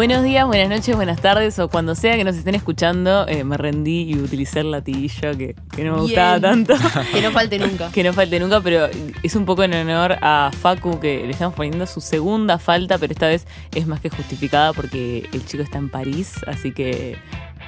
[0.00, 3.58] Buenos días, buenas noches, buenas tardes o cuando sea que nos estén escuchando, eh, me
[3.58, 6.64] rendí y utilicé el latiguillo que, que no me gustaba Bien.
[6.64, 6.74] tanto.
[7.12, 7.90] Que no falte nunca.
[7.92, 8.88] que no falte nunca, pero
[9.22, 13.12] es un poco en honor a Facu que le estamos poniendo su segunda falta, pero
[13.12, 17.18] esta vez es más que justificada porque el chico está en París, así que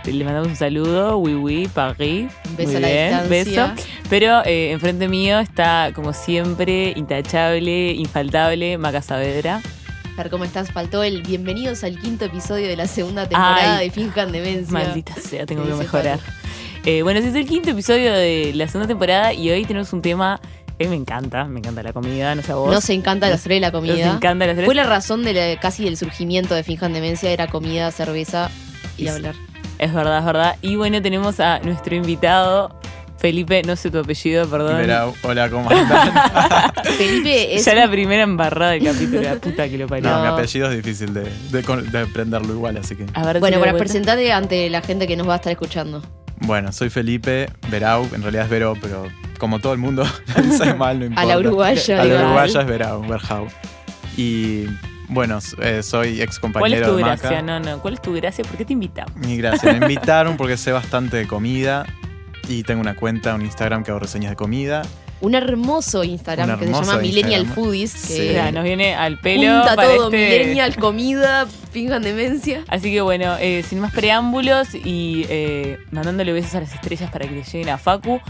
[0.07, 2.33] le mandamos un saludo, oui oui, Paris.
[2.49, 3.75] Un beso Muy a la bien, distancia.
[3.75, 3.89] beso.
[4.09, 9.61] Pero eh, enfrente mío está, como siempre, intachable, infaltable, Maca Saavedra.
[10.17, 10.71] Ver cómo estás.
[10.71, 14.73] Faltó el bienvenidos al quinto episodio de la segunda temporada Ay, de Finjan Demencia.
[14.73, 16.19] Maldita sea, tengo que mejorar.
[16.85, 20.03] Eh, bueno, ese es el quinto episodio de la segunda temporada y hoy tenemos un
[20.03, 20.41] tema
[20.79, 22.73] que me encanta, me encanta la comida, no sé a vos.
[22.73, 24.07] Nos encanta los tres la comida.
[24.07, 24.67] Nos encanta los tres.
[24.67, 28.51] Fue la razón de la- casi del surgimiento de Finjan Demencia, era comida, cerveza
[28.99, 29.35] y Y- hablar.
[29.79, 30.57] Es verdad, es verdad.
[30.61, 32.77] Y bueno, tenemos a nuestro invitado,
[33.23, 34.83] Felipe, no sé tu apellido, perdón.
[35.23, 36.11] Hola, ¿cómo andan?
[36.99, 40.11] Felipe es Ya la primera embarrada del capítulo, la puta que lo parió.
[40.11, 40.23] No, No.
[40.23, 43.07] mi apellido es difícil de, de, de aprenderlo igual, así que.
[43.15, 46.03] A ver, Bueno, para presentarte ante la gente que nos va a estar escuchando.
[46.41, 49.07] Bueno, soy Felipe Verau, en realidad es Vero, pero
[49.39, 50.05] como todo el mundo
[50.43, 51.23] dice mal, no importa.
[51.23, 53.47] A la uruguaya, A la uruguaya es Verau, Verhau.
[54.17, 54.65] Y
[55.09, 57.31] bueno, eh, soy ex ¿Cuál es compañero tu de gracia?
[57.31, 57.43] Maca.
[57.43, 58.43] No, no, ¿cuál es tu gracia?
[58.43, 59.15] ¿Por qué te invitamos?
[59.15, 59.73] Mi gracia.
[59.75, 61.87] Me invitaron porque sé bastante de comida
[62.49, 64.83] y tengo una cuenta, un Instagram que hago reseñas de comida.
[65.21, 67.47] Un hermoso Instagram Un que se llama Millennial.
[67.47, 68.33] Foodies, Sí.
[68.53, 70.17] nos viene al pelo junta para todo, este...
[70.39, 72.65] Millennial, comida, Finjan Demencia.
[72.67, 77.29] Así que bueno, eh, sin más preámbulos y eh, mandándole besos a las estrellas para
[77.29, 78.21] que le lleguen a Facu,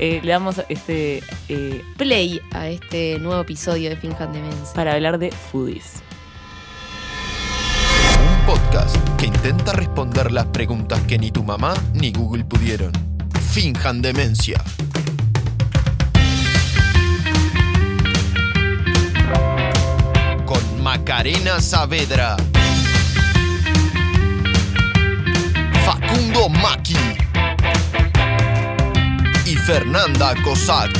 [0.00, 4.74] eh, le damos este eh, Play a este nuevo episodio de Finjan Demencia.
[4.74, 6.02] para hablar de foodies.
[8.18, 12.90] Un podcast que intenta responder las preguntas que ni tu mamá ni Google pudieron.
[13.52, 14.62] Finjan demencia.
[20.46, 22.36] Con Macarena Saavedra.
[25.84, 26.94] Facundo Maki.
[29.46, 30.96] Y Fernanda Cossack.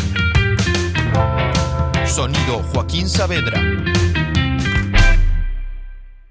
[2.04, 3.62] Sonido Joaquín Saavedra.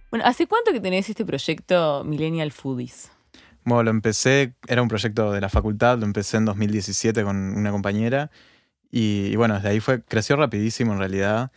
[0.09, 3.09] Bueno, ¿hace cuánto que tenés este proyecto Millennial Foodies?
[3.69, 7.71] Bueno, lo empecé, era un proyecto de la facultad, lo empecé en 2017 con una
[7.71, 8.31] compañera
[8.91, 11.51] y, y bueno, desde ahí fue, creció rapidísimo en realidad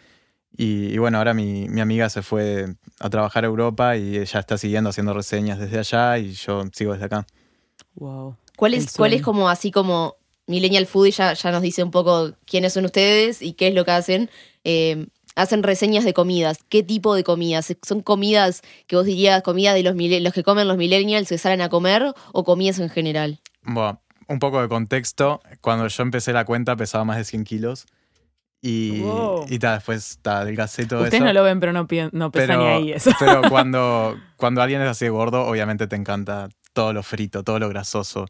[0.57, 4.41] y, y bueno, ahora mi, mi amiga se fue a trabajar a Europa y ella
[4.41, 7.27] está siguiendo haciendo reseñas desde allá y yo sigo desde acá.
[7.95, 8.37] Wow.
[8.57, 9.25] ¿Cuál es, ¿Cuál es sueño.
[9.25, 13.55] como así como Millennial Foodies ya, ya nos dice un poco quiénes son ustedes y
[13.55, 14.31] qué es lo que hacen?
[14.65, 16.59] Eh, hacen reseñas de comidas.
[16.69, 17.75] ¿Qué tipo de comidas?
[17.83, 21.61] ¿Son comidas que vos dirías comida de los, los que comen los millennials que salen
[21.61, 23.41] a comer o comidas en general?
[23.63, 27.87] Bueno, un poco de contexto, cuando yo empecé la cuenta pesaba más de 100 kilos
[28.61, 29.47] y, Wow.
[29.49, 31.25] y ta, después ta, adelgacé todo Ustedes eso.
[31.25, 33.11] no lo ven, pero no, no pesa ni ahí eso.
[33.19, 37.59] pero cuando, cuando alguien es así de gordo, obviamente te encanta todo lo frito, todo
[37.59, 38.27] lo grasoso.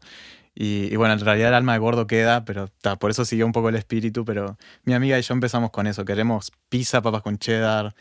[0.55, 2.69] Y, bueno, en realidad el alma de gordo queda, pero
[2.99, 4.23] por eso siguió un poco el espíritu.
[4.25, 6.05] Pero mi amiga y yo empezamos con eso.
[6.05, 7.95] Queremos pizza, papas con cheddar,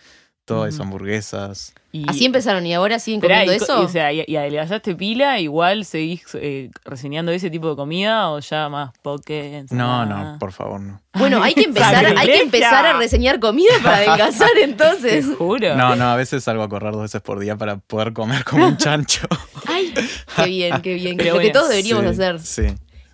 [0.60, 0.82] Ujú.
[0.82, 1.74] hamburguesas.
[1.94, 3.82] Y- Así empezaron y ahora siguen Esperá, comiendo y, eso.
[3.82, 8.30] y, o sea, y, y adelgazaste pila, igual seguís eh, reseñando ese tipo de comida
[8.30, 9.64] o ya más poke.
[9.70, 11.00] No, no, por favor, no.
[11.14, 15.26] bueno, hay que empezar, hay que empezar a reseñar comida para adelgazar Te entonces.
[15.36, 15.76] juro.
[15.76, 18.66] No, no, a veces salgo a correr dos veces por día para poder comer como
[18.66, 19.26] un chancho.
[19.66, 19.92] Ay,
[20.36, 21.16] qué bien, qué bien.
[21.18, 22.40] Pero lo que todos deberíamos Sí, hacer.
[22.40, 22.62] Sí,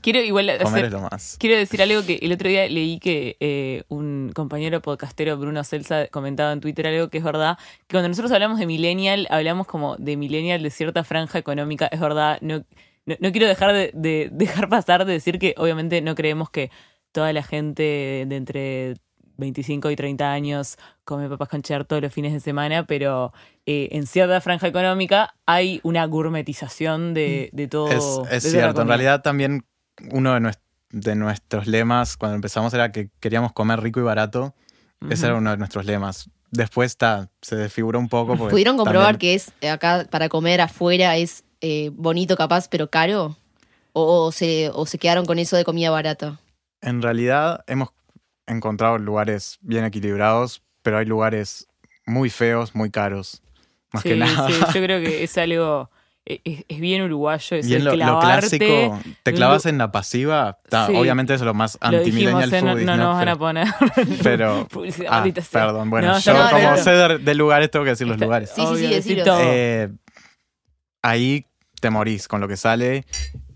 [0.01, 1.37] Quiero igual comer es lo más.
[1.39, 6.07] Quiero decir algo que el otro día leí que eh, un compañero podcastero, Bruno Celsa,
[6.09, 9.97] comentaba en Twitter algo que es verdad, que cuando nosotros hablamos de millennial, hablamos como
[9.97, 12.65] de millennial de cierta franja económica, es verdad, no,
[13.07, 16.71] no, no quiero dejar de, de- dejar pasar de decir que obviamente no creemos que
[17.13, 18.95] toda la gente de entre
[19.39, 23.33] 25 y 30 años come papas con cheddar todos los fines de semana, pero
[23.67, 27.89] eh, en cierta franja económica hay una gourmetización de, de todo.
[27.89, 29.65] Es, cierto, en realidad también
[30.11, 30.59] uno de, nues-
[30.91, 34.55] de nuestros lemas cuando empezamos era que queríamos comer rico y barato.
[35.11, 36.29] Ese era uno de nuestros lemas.
[36.51, 38.37] Después ta, se desfiguró un poco.
[38.37, 42.89] ¿Pudieron comprobar también- que es eh, acá para comer afuera es eh, bonito capaz pero
[42.91, 43.37] caro?
[43.93, 46.41] ¿O, o se, ¿O se quedaron con eso de comida barata?
[46.81, 47.91] En realidad hemos
[48.47, 51.67] encontrado lugares bien equilibrados, pero hay lugares
[52.07, 53.43] muy feos, muy caros.
[53.93, 54.49] Más Sí, que nada.
[54.49, 55.91] sí, yo creo que es algo.
[56.29, 59.91] E, Es, es bien uruguayo eso Bien de lo, lo clásico, te clavas en la
[59.91, 60.59] pasiva.
[60.69, 60.95] ta, Sí.
[60.95, 63.39] Obviamente eso es lo más Lo dijimos, anti-millennial eh, no, no nos van a Pero-
[63.39, 63.69] poner.
[64.23, 64.69] Pero,
[65.09, 68.51] ah, perdón, bueno, No, yo como sé de, de lugares tengo que decir los lugares.
[68.55, 69.25] Sí, sí, sí, obvio, decir decilo.
[69.25, 69.41] todo.
[69.43, 69.89] Eh,
[71.03, 71.47] ahí
[71.81, 73.05] te morís con lo que sale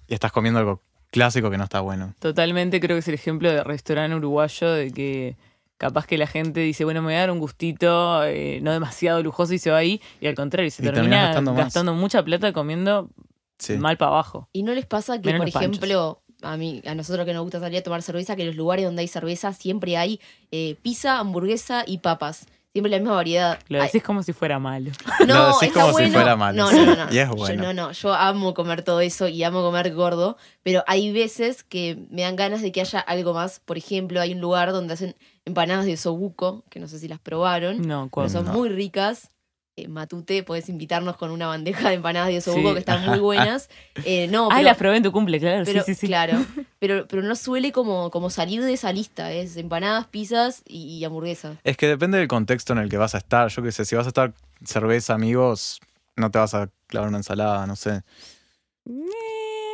[0.08, 2.14] y estás comiendo algo clásico que no está bueno.
[2.20, 5.36] Totalmente creo que es el ejemplo de restaurante uruguayo de que
[5.82, 9.20] capaz que la gente dice, bueno, me voy a dar un gustito eh, no demasiado
[9.20, 12.52] lujoso y se va ahí, y al contrario, se Y termina gastando, gastando mucha plata
[12.52, 13.10] comiendo
[13.58, 13.76] Sí.
[13.78, 14.48] mal para abajo.
[14.52, 15.76] ¿Y no les pasa que, Menos por panchos.
[15.78, 18.56] ejemplo, a mí, a nosotros que nos gusta salir a tomar cerveza, que en los
[18.56, 20.20] lugares donde hay cerveza siempre hay
[20.52, 22.46] eh, pizza, hamburguesa y papas?
[22.72, 23.58] Siempre la misma variedad.
[23.68, 24.90] Lo Ay, decís como si fuera malo.
[25.26, 26.12] No, Lo decís está como si bueno.
[26.14, 27.12] fuera malo, No, no, no, no.
[27.12, 27.62] Y es Yo, bueno.
[27.64, 27.92] no, no.
[27.92, 32.34] Yo amo comer todo eso y amo comer gordo, pero hay veces que me dan
[32.36, 33.60] ganas de que haya algo más.
[33.60, 35.14] Por ejemplo, hay un lugar donde hacen
[35.44, 38.52] empanadas de osobuco, que no sé si las probaron, No, pero son No.
[38.54, 39.28] muy ricas.
[39.74, 42.74] Eh, Matute, podés invitarnos con una bandeja de empanadas de osobuco Sí.
[42.74, 43.70] que están muy buenas.
[44.04, 45.64] Eh, no, Ah, pero- las probé en tu cumple, claro.
[45.64, 46.06] pero, sí, sí, sí.
[46.08, 46.34] Claro,
[46.78, 51.04] pero, pero no suele como, como salir de esa lista, es empanadas, pizzas y, y
[51.06, 51.56] hamburguesas.
[51.64, 53.48] Es que depende del contexto en el que vas a estar.
[53.48, 55.80] Yo qué sé, si vas a estar cerveza, amigos,
[56.16, 58.02] no te vas a clavar una ensalada, no sé.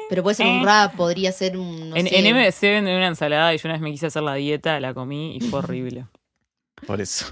[0.09, 0.59] Pero puede ser Eh.
[0.61, 1.91] un rap, podría ser un.
[1.91, 2.19] no en, sé.
[2.19, 4.95] en MBC venden una ensalada y yo una vez me quise hacer la dieta, la
[4.95, 6.07] comí y fue horrible.
[6.87, 7.27] Por eso.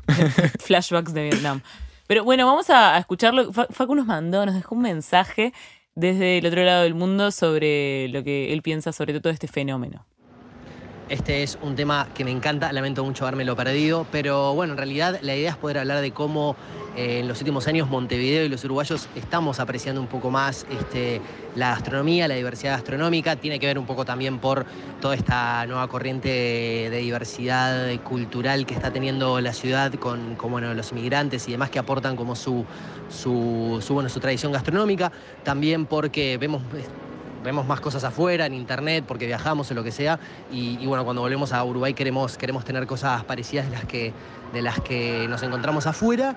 [0.58, 1.62] Flashbacks de Vietnam.
[2.06, 3.52] Pero bueno, vamos a, escucharlo.
[3.52, 5.52] Fa- Facu nos mandó, nos dejó un mensaje
[5.94, 10.06] desde el otro lado del mundo sobre lo que él piensa sobre todo este fenómeno.
[11.08, 15.20] Este es un tema que me encanta, lamento mucho habérmelo perdido, pero bueno, en realidad
[15.22, 16.56] la idea es poder hablar de cómo
[16.96, 21.20] eh, en los últimos años Montevideo y los uruguayos estamos apreciando un poco más este,
[21.54, 23.36] la gastronomía, la diversidad gastronómica.
[23.36, 24.66] Tiene que ver un poco también por
[25.00, 30.36] toda esta nueva corriente de, diversidad cultural que está teniendo la ciudad con,
[30.74, 32.64] los inmigrantes y demás que aportan como su,
[33.08, 35.12] su tradición gastronómica.
[35.44, 36.62] También porque vemos
[37.46, 40.18] vemos más cosas afuera, en internet, porque viajamos o lo que sea.
[40.50, 44.12] Y, bueno, cuando volvemos a Uruguay queremos, queremos tener cosas parecidas de las que,
[44.52, 46.36] de las que nos encontramos afuera.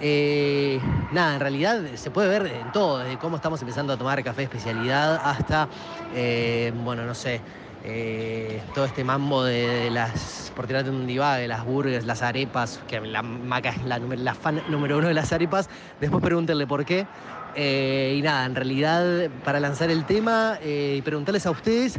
[0.00, 0.78] Eh,
[1.12, 4.42] nada, en realidad se puede ver en todo, desde cómo estamos empezando a tomar café
[4.42, 5.68] especialidad hasta,
[6.14, 7.40] eh, bueno, no sé,
[7.84, 12.80] eh, todo este mambo de, de las, por tirarte un divague, las burgers, las arepas,
[12.88, 15.70] que la maca es la, la fan número uno de las arepas,
[16.00, 17.06] después pregúntenle por qué.
[17.54, 21.98] Eh, y nada, en realidad, para lanzar el tema eh, y preguntarles a ustedes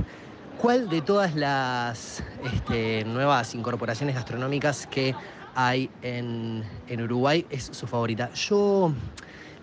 [0.57, 5.13] cuál de todas las este, nuevas incorporaciones gastronómicas que
[5.55, 8.31] hay en, en, Uruguay es su favorita.
[8.33, 8.91] Yo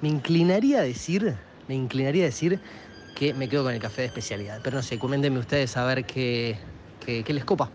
[0.00, 2.60] me inclinaría a decir, me inclinaría a decir
[3.16, 4.60] que me quedo con el café de especialidad.
[4.62, 6.56] Pero no sé, coméntenme ustedes a ver qué,
[7.04, 7.70] qué, qué les copa.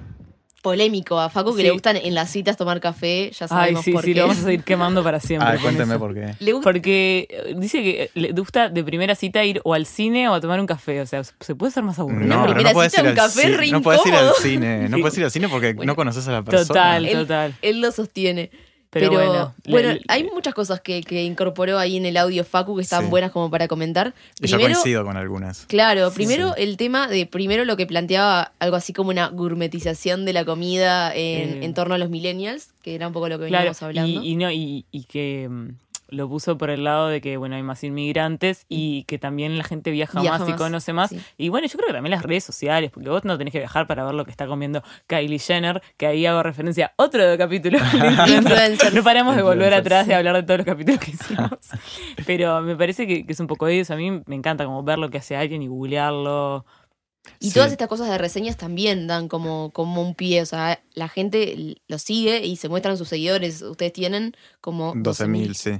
[0.65, 1.63] Polémico a Facu que Sí.
[1.67, 4.19] le gustan en las citas tomar café, ya Ay, sabemos sí, por sí, qué.
[4.19, 5.47] lo vamos a seguir quemando para siempre.
[5.47, 5.99] Ah, con cuénteme eso.
[5.99, 6.33] por qué.
[6.39, 10.27] Le gusta- Porque eh, dice que le gusta de primera cita ir o al cine
[10.27, 11.01] o a tomar un café.
[11.01, 12.25] O sea, se puede ser más aburrido.
[12.35, 13.57] No, pero primera no puedes cita, ir un al café cine.
[13.57, 14.41] re No puedes ir al incómodo.
[14.41, 14.89] cine.
[14.89, 15.91] No puedes ir al cine porque Bueno.
[15.91, 16.67] no conoces a la persona.
[16.67, 17.53] Total, Él- total.
[17.61, 18.49] Él lo sostiene.
[18.95, 22.45] Pero, Pero, bueno, bueno, le- hay muchas cosas que, que incorporó ahí en el audio
[22.45, 23.09] Facu que están Sí.
[23.09, 24.13] buenas como para comentar.
[24.39, 25.65] Y yo Primero, coincido con algunas.
[25.65, 26.63] Claro, Sí, primero sí.
[26.63, 31.13] el tema de, primero lo que planteaba algo así como una gourmetización de la comida
[31.13, 31.65] en, Eh.
[31.65, 34.23] en torno a los millennials, que era un poco lo que Claro, veníamos hablando.
[34.23, 35.69] y, y no, y, y que mm,
[36.15, 39.63] lo puso por el lado de que bueno hay más inmigrantes y que también la
[39.63, 41.09] gente viaja, Viaja más y conoce más.
[41.11, 41.19] sí.
[41.37, 43.85] Y bueno, yo creo que también las redes sociales, porque vos no tenés que viajar
[43.87, 47.37] para ver lo que está comiendo Kylie Jenner, que ahí hago referencia a otro de
[47.37, 47.77] capítulo.
[48.93, 51.49] No paramos de volver atrás de hablar de todos los capítulos que hicimos.
[52.25, 53.93] Pero me parece que, que es un poco eso.
[53.93, 56.65] A mí me encanta como ver lo que hace alguien y googlearlo.
[57.39, 57.53] Y Sí.
[57.55, 60.41] todas estas cosas de reseñas también dan como, como un pie.
[60.41, 63.61] O sea, la gente lo sigue y se muestran sus seguidores.
[63.63, 65.53] Ustedes tienen como 12.000, 12.000.
[65.53, 65.71] sí.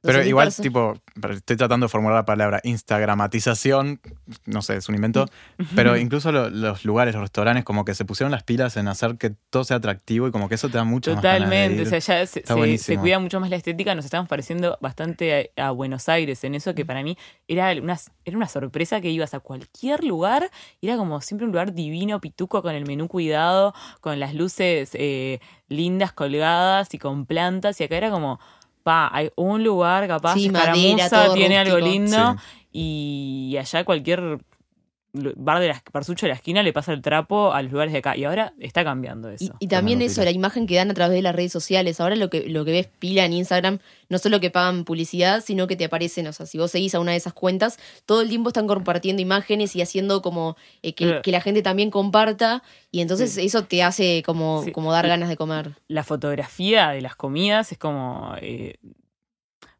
[0.00, 0.94] Pero 12.000 igual, tipo,
[1.30, 4.00] estoy tratando de formular la palabra instagramatización,
[4.46, 5.26] no sé, es un invento,
[5.74, 9.16] pero incluso lo- los lugares, los restaurantes, como que se pusieron las pilas en hacer
[9.16, 11.82] que todo sea atractivo y como que eso te da mucho más ganas de Totalmente,
[11.82, 11.86] ir.
[11.86, 12.96] o sea, ya se, Está se- buenísimo.
[12.96, 16.54] se cuida mucho más la estética, nos estamos pareciendo bastante a, a Buenos Aires en
[16.54, 17.16] eso que para mí
[17.48, 20.50] era una, era una sorpresa que ibas a cualquier lugar,
[20.80, 24.90] y era como siempre un lugar divino, pituco, con el menú cuidado, con las luces
[24.94, 28.38] eh, lindas colgadas y con plantas, y acá era como,
[28.88, 32.36] pa, hay un lugar capaz, Sí, madera, escaramuza, todo tiene algo lindo,
[32.72, 34.38] y allá cualquier
[35.12, 37.98] bar de la, parsucho de la esquina le pasa el trapo a los lugares de
[37.98, 39.54] acá, y ahora está cambiando eso.
[39.58, 42.00] Y, y también eso, la imagen que dan a través de las redes sociales.
[42.00, 45.66] Ahora lo que, lo que ves pila en Instagram, no solo que pagan publicidad, sino
[45.66, 48.28] que te aparecen, o sea, si vos seguís a una de esas cuentas, todo el
[48.28, 52.62] tiempo están compartiendo imágenes y haciendo como eh, que, la gente también comparta.
[52.90, 54.72] Y entonces eso te hace como, Sí.
[54.72, 55.72] como dar Y- ganas de comer.
[55.88, 58.76] la fotografía de las comidas es como eh,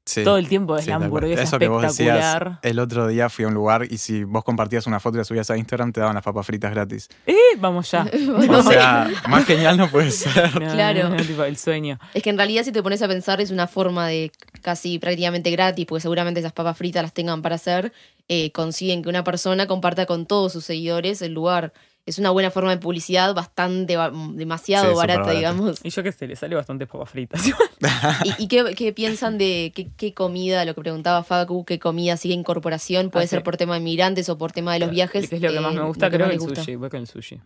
[0.08, 0.24] Sí.
[0.24, 2.58] todo el tiempo es Sí, la hamburguesa Eso que vos decías, espectacular.
[2.62, 5.24] el otro día fui a un lugar y si vos compartías una foto y la
[5.24, 7.08] subías a Instagram, te daban las papas fritas gratis.
[7.26, 8.06] Eh, vamos ya.
[8.48, 10.50] O sea, más genial no puede ser.
[10.60, 11.10] No, Claro.
[11.10, 11.98] no, no, tipo, el sueño.
[12.14, 15.50] Es que en realidad si te pones a pensar es una forma de casi prácticamente
[15.50, 17.92] gratis, porque seguramente esas papas fritas las tengan para hacer,
[18.28, 21.72] eh, consiguen que una persona comparta con todos sus seguidores el lugar.
[22.08, 25.36] Es una buena forma de publicidad, bastante, ba- demasiado Sí, barata, barata.
[25.38, 25.80] digamos.
[25.84, 27.42] Y yo qué sé, le sale bastante papas fritas.
[28.24, 32.16] ¿Y, y qué, qué piensan de qué, qué comida, lo que preguntaba Facu, qué comida
[32.16, 33.10] sigue incorporación?
[33.10, 33.44] Puede Ah, ser sí.
[33.44, 35.28] por tema de migrantes o por tema de los viajes.
[35.28, 36.60] Que es lo que más eh, me gusta, lo que creo que el gusta.
[36.62, 36.74] sushi.
[36.76, 37.40] Voy con el sushi.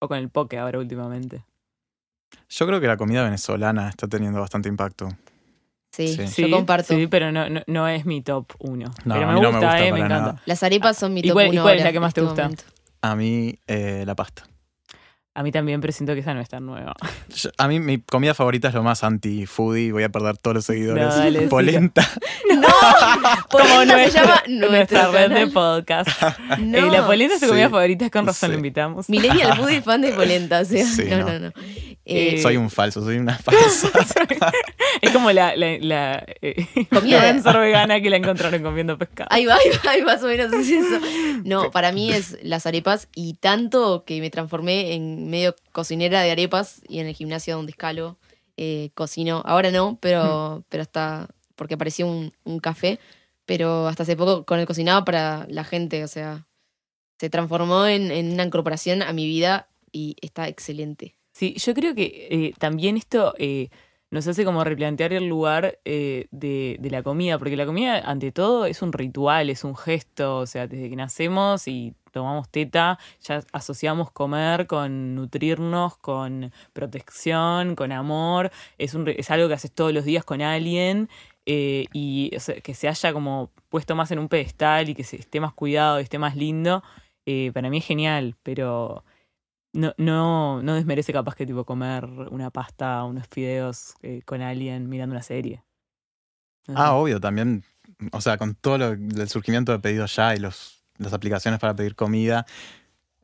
[0.00, 1.44] O con el poke ahora últimamente.
[2.48, 5.08] Yo creo que la comida venezolana está teniendo bastante impacto.
[5.92, 6.42] Sí, Sí.
[6.50, 6.94] yo comparto.
[6.94, 8.88] Sí, pero no, no, no es mi top uno.
[9.04, 10.18] No, pero a me no gusta, me gusta eh, me encanta.
[10.20, 10.42] nada.
[10.44, 12.20] Las arepas son mi ¿Y top cuál- y uno cuál es la que más te
[12.20, 12.42] este gusta?
[12.42, 12.64] momento.
[13.02, 14.44] A mí, eh, la pasta.
[15.38, 16.94] A mí también, pero siento que esa no es tan nueva.
[17.28, 19.92] Yo- a mí, mi comida favorita es lo más anti-foodie.
[19.92, 21.04] Voy a perder todos los seguidores.
[21.08, 21.46] No, dale, sí.
[21.46, 22.08] Polenta.
[22.54, 22.66] ¡No!
[23.50, 26.08] Polenta se llama nuestra red de podcast.
[26.58, 26.78] No.
[26.78, 27.50] Eh, la polenta es tu Sí.
[27.50, 28.52] comida favorita, con razón Sí.
[28.52, 29.08] lo invitamos.
[29.10, 31.24] Millennial Food y fan de polenta, o sea, Sí, no, no.
[31.26, 31.52] no, no.
[32.08, 33.90] Eh, Soy un falso, soy una falsa.
[35.02, 39.28] es como la, la, la eh, influencer vegana que la encontraron comiendo pescado.
[39.32, 41.00] Ahí va, ahí va, ahí más o menos es eso.
[41.44, 46.30] No, para mí es las arepas y tanto que me transformé en medio cocinera de
[46.30, 48.18] arepas y en el gimnasio donde escalo
[48.56, 49.42] eh, cocino.
[49.44, 52.98] Ahora no, pero, pero hasta porque apareció un, un café,
[53.44, 56.46] pero hasta hace poco con el cocinaba para la gente, o sea,
[57.18, 61.16] se transformó en, en una incorporación a mi vida y está excelente.
[61.32, 63.68] Sí, yo creo que eh, también esto eh,
[64.16, 68.64] nos hace como replantear el lugar eh, de, la comida, porque la comida, ante todo,
[68.64, 73.42] es un ritual, es un gesto, o sea, desde que nacemos y tomamos teta, ya
[73.52, 79.92] asociamos comer con nutrirnos, con protección, con amor, es, un, es algo que haces todos
[79.92, 81.10] los días con alguien.
[81.44, 82.30] eh, y
[82.64, 86.00] que se haya como puesto más en un pedestal y que se esté más cuidado
[86.00, 86.82] y esté más lindo,
[87.26, 89.04] eh, para mí es genial, pero
[89.76, 94.88] no, no, no desmerece capaz que tipo comer una pasta, unos fideos eh, con alguien
[94.88, 95.62] mirando una serie.
[96.66, 96.80] No sé.
[96.82, 97.62] Ah, obvio, también.
[98.12, 101.74] O sea, con todo lo, el surgimiento de pedidos ya y los, las aplicaciones para
[101.76, 102.44] pedir comida,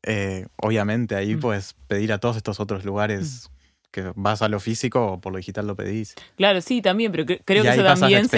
[0.04, 1.40] eh, obviamente ahí Mm.
[1.40, 3.50] puedes pedir a todos estos otros lugares
[3.90, 6.14] que vas a lo físico o por lo digital lo pedís.
[6.36, 8.32] Claro, sí, también, pero cre- creo Y que eso también es,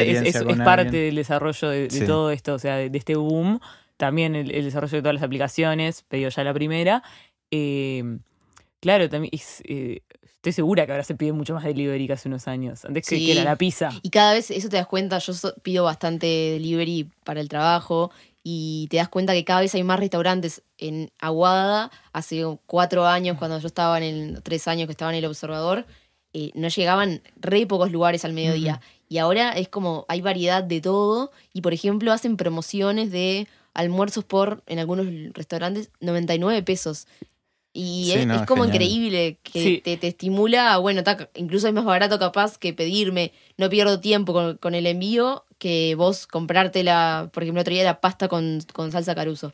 [0.64, 2.06] parte del desarrollo de, de Sí.
[2.06, 3.61] todo esto, o sea, de, de este boom.
[3.97, 7.02] También el, el desarrollo de todas las aplicaciones, pedido ya la primera.
[7.56, 8.18] Eh,
[8.80, 12.28] claro, también es, eh, estoy segura que ahora se pide mucho más delivery que hace
[12.28, 12.84] unos años.
[12.84, 13.26] Antes que, Sí.
[13.26, 13.90] que era la pizza.
[14.02, 18.11] Y cada vez, eso te das cuenta, yo so- pido bastante delivery para el trabajo
[18.42, 21.90] y te das cuenta que cada vez hay más restaurantes en Aguada.
[22.12, 25.87] Hace cuatro años, cuando yo estaba en el, tres años que estaba en el observador,
[26.34, 28.80] eh, no llegaban re pocos lugares al mediodía.
[29.08, 34.25] Y ahora es como, hay variedad de todo y por ejemplo hacen promociones de almuerzos
[34.25, 37.06] por, en algunos restaurantes, 99 pesos.
[37.76, 38.83] Y Sí, es, no, es es como genial.
[38.83, 39.81] increíble que Sí.
[39.83, 44.33] te, te estimula, bueno, ta, incluso es más barato capaz que pedirme, no pierdo tiempo
[44.33, 48.61] con, con el envío, que vos comprarte la, por ejemplo, otro día la pasta con,
[48.73, 49.52] con salsa caruso.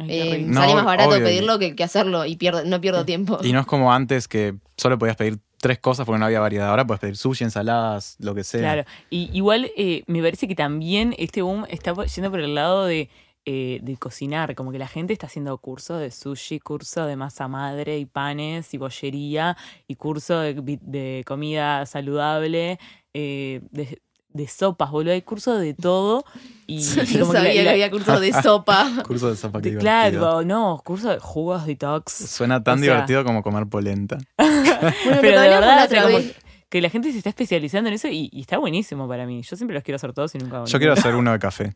[0.00, 0.44] Eh.
[0.46, 3.38] No, sale más barato obvio, pedirlo que, que hacerlo y pierdo, no pierdo tiempo.
[3.42, 6.68] Y no es como antes que solo podías pedir tres cosas porque no había variedad.
[6.68, 8.60] Ahora puedes pedir sushi, ensaladas, lo que sea.
[8.60, 12.84] Claro, y igual eh, me parece que también este boom está yendo por el lado
[12.84, 13.08] de,
[13.48, 17.46] eh, de cocinar, como que la gente está haciendo curso de sushi, curso de masa
[17.48, 22.78] madre y panes y bollería, y curso de, comida saludable,
[23.14, 26.24] eh, de, de sopas, boludo, hay curso de todo.
[26.66, 28.90] Y, y Yo como que la- sabía que, había cursos de sopa.
[29.06, 32.12] Curso de sopa que claro, no, curso de jugos detox.
[32.12, 34.18] Suena tan O sea- divertido como comer polenta.
[34.76, 36.34] Bueno, Pero que de verdad, como vez.
[36.68, 39.40] que la gente se está especializando en eso y, y está buenísimo para mí.
[39.42, 41.74] Yo siempre los quiero hacer todos y nunca hago Yo quiero hacer uno de café.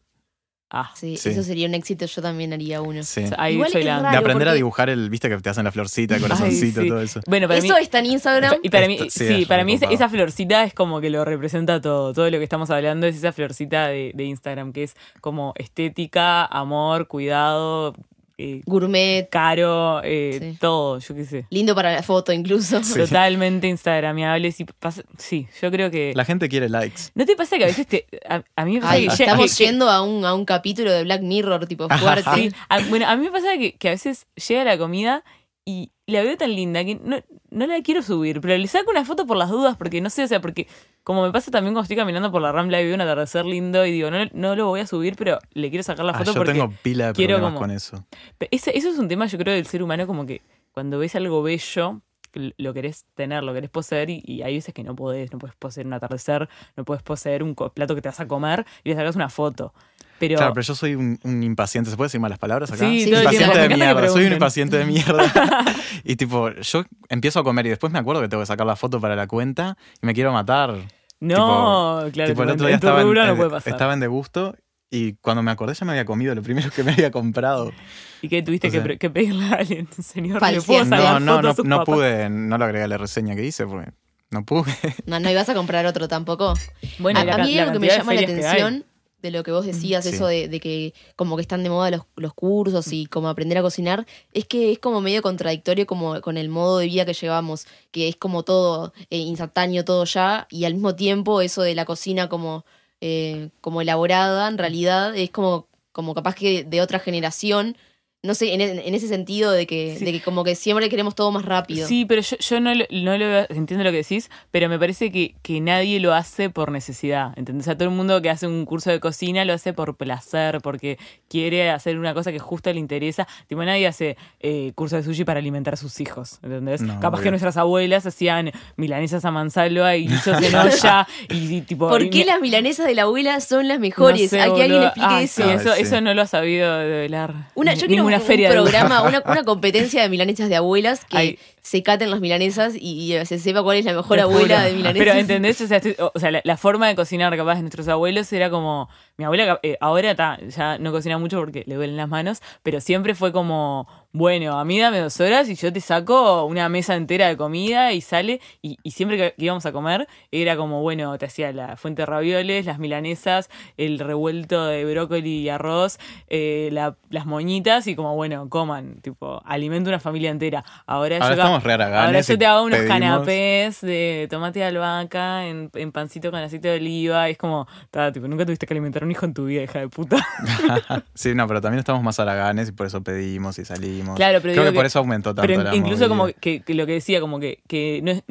[0.72, 1.30] Ah, Sí, Sí.
[1.30, 3.02] eso sería un éxito, yo también haría uno.
[3.02, 3.24] Sí.
[3.36, 4.10] ahí Igual soy es la- raro.
[4.12, 6.88] De aprender a dibujar el, viste que te hacen la florcita, el corazoncito, Ay, sí.
[6.90, 7.20] todo eso.
[7.26, 8.54] Bueno, para Eso mí, está en Instagram.
[8.62, 12.12] y para mí, Esto- sí, para mí esa florcita es como que lo representa todo.
[12.12, 16.44] Todo lo que estamos hablando es esa florcita de, de Instagram, que es como estética,
[16.46, 17.94] amor, cuidado,
[18.42, 19.28] eh, Gourmet.
[19.30, 20.58] caro, eh, Sí.
[20.60, 21.46] todo, yo qué sé.
[21.50, 22.80] Lindo para la foto incluso.
[22.96, 24.50] Totalmente instagramiable.
[24.52, 26.12] Sí, pasa- sí, yo creo que...
[26.14, 27.02] La gente quiere likes.
[27.14, 28.06] ¿No te pasa que a veces te...
[28.28, 29.12] A, a mí me pasa Ay, que...
[29.24, 32.30] estamos que- yendo a un, a un capítulo de Black Mirror tipo fuerte.
[32.34, 35.24] Sí, a- bueno, a mí me pasa que, que a veces llega la comida
[35.64, 37.18] y la veo tan linda que no,
[37.50, 40.24] no la quiero subir, pero le saco una foto por las dudas, porque no sé,
[40.24, 40.66] o sea, porque
[41.02, 43.84] como me pasa también cuando estoy caminando por la Rambla y veo un atardecer lindo
[43.86, 46.32] y digo, no, no lo voy a subir, pero le quiero sacar la Ah, foto
[46.32, 48.06] yo porque tengo pila de quiero problemas como- con eso.
[48.50, 51.42] Ese- eso es un tema, yo creo, del ser humano, como que cuando ves algo
[51.42, 52.00] bello,
[52.32, 55.56] lo querés tener, lo querés poseer, y, y hay veces que no podés, no puedes
[55.56, 58.96] poseer un atardecer, no puedes poseer un plato que te vas a comer y le
[58.96, 59.72] sacas una foto.
[60.20, 61.90] Pero, Claro, pero yo soy un, un impaciente.
[61.90, 62.86] ¿Se puede decir malas palabras acá?
[62.86, 63.46] Sí, todo tiempo.
[63.46, 64.08] impaciente de mierda.
[64.08, 65.64] Soy un impaciente de mierda.
[66.04, 68.76] y tipo, yo empiezo a comer y después me acuerdo que tengo que sacar la
[68.76, 70.74] foto para la cuenta y me quiero matar.
[71.20, 73.72] no, claro, tipo, el otro día en estaba en, no puede pasar.
[73.72, 74.54] estaba en degusto
[74.90, 77.72] Y cuando me acordé ya me había comido lo primero que me había comprado.
[78.22, 79.88] ¿Y qué tuviste O que, sea- pre- que pedirle a alguien?
[80.02, 83.44] Señor, ¿le puedo No, no, no, no pude, no lo agregué a la reseña que
[83.44, 83.92] hice porque
[84.30, 84.72] no pude.
[85.06, 86.54] No, no ibas a comprar otro tampoco.
[86.98, 88.84] Bueno, a, la a mí la algo que me llama la atención
[89.22, 90.14] de lo que vos decías, Sí.
[90.14, 93.58] eso de, de que como que están de moda los, los cursos y como aprender
[93.58, 97.12] a cocinar, es que es como medio contradictorio como con el modo de vida que
[97.12, 101.74] llevamos, que es como todo eh, instantáneo, todo ya, y al mismo tiempo eso de
[101.74, 102.64] la cocina como,
[103.00, 107.76] eh, como elaborada, en realidad es como, como capaz que de otra generación.
[108.22, 110.04] No sé, en, en ese sentido de que, Sí.
[110.04, 111.88] de que como que siempre queremos todo más rápido.
[111.88, 115.10] Sí, pero yo, yo no, lo, no lo entiendo lo que decís, pero me parece
[115.10, 117.32] que, que nadie lo hace por necesidad.
[117.36, 117.64] ¿Entendés?
[117.64, 120.60] O sea, todo el mundo que hace un curso de cocina lo hace por placer,
[120.60, 120.98] porque
[121.30, 123.26] quiere hacer una cosa que justo le interesa.
[123.46, 126.40] Tipo, nadie hace eh, curso de sushi para alimentar a sus hijos.
[126.42, 126.82] ¿Entendés?
[126.82, 131.60] No, Capaz que nuestras abuelas hacían milanesas a mansalva y guisos en olla y, y
[131.62, 131.88] tipo.
[131.88, 134.24] ¿Por y qué las milanesas de la abuela son las mejores?
[134.24, 135.42] no sé, Hay que alguien explique Ah, eso.
[135.42, 135.80] Sí, eso, sí.
[135.80, 137.32] eso no lo ha sabido develar.
[137.54, 140.56] Una, yo quiero un, Ninguna un feria de- programa, una, una competencia de milanesas de
[140.56, 141.38] abuelas que Ay.
[141.62, 144.68] Se caten las milanesas y, y se sepa cuál es la mejor Te abuela juro.
[144.68, 144.98] de milanesas.
[145.06, 147.88] Pero entendés, o sea, estoy- o sea, la, la forma de cocinar capaz de nuestros
[147.88, 148.88] abuelos era como.
[149.16, 152.80] Mi abuela eh, ahora ta, ya no cocina mucho porque le duelen las manos, pero
[152.80, 156.96] siempre fue como, bueno, a mí dame dos horas y yo te saco una mesa
[156.96, 158.40] entera de comida y sale.
[158.62, 162.06] Y, y siempre que íbamos a comer, era como, bueno, te hacía la fuente de
[162.06, 165.98] ravioles, las milanesas, el revuelto de brócoli y arroz,
[166.28, 170.64] eh, la- las moñitas y como, bueno, coman, tipo, alimento una familia entera.
[170.86, 174.60] Ahora, Ahora yo re haraganes Ahora yo y te hago unos pedimos- canapés de tomate
[174.60, 177.28] de albahaca en, en pancito con aceite de oliva.
[177.28, 179.62] Y es como, ta, tipo, nunca tuviste que alimentar a un hijo en tu vida,
[179.62, 180.16] hija de puta.
[181.14, 184.16] sí, no, pero también estamos más haraganes y por eso pedimos y salimos.
[184.16, 186.86] Claro, pero Creo que por eso aumentó tanto Pero la incluso como que, que lo
[186.86, 188.22] que decía, como que, que no es-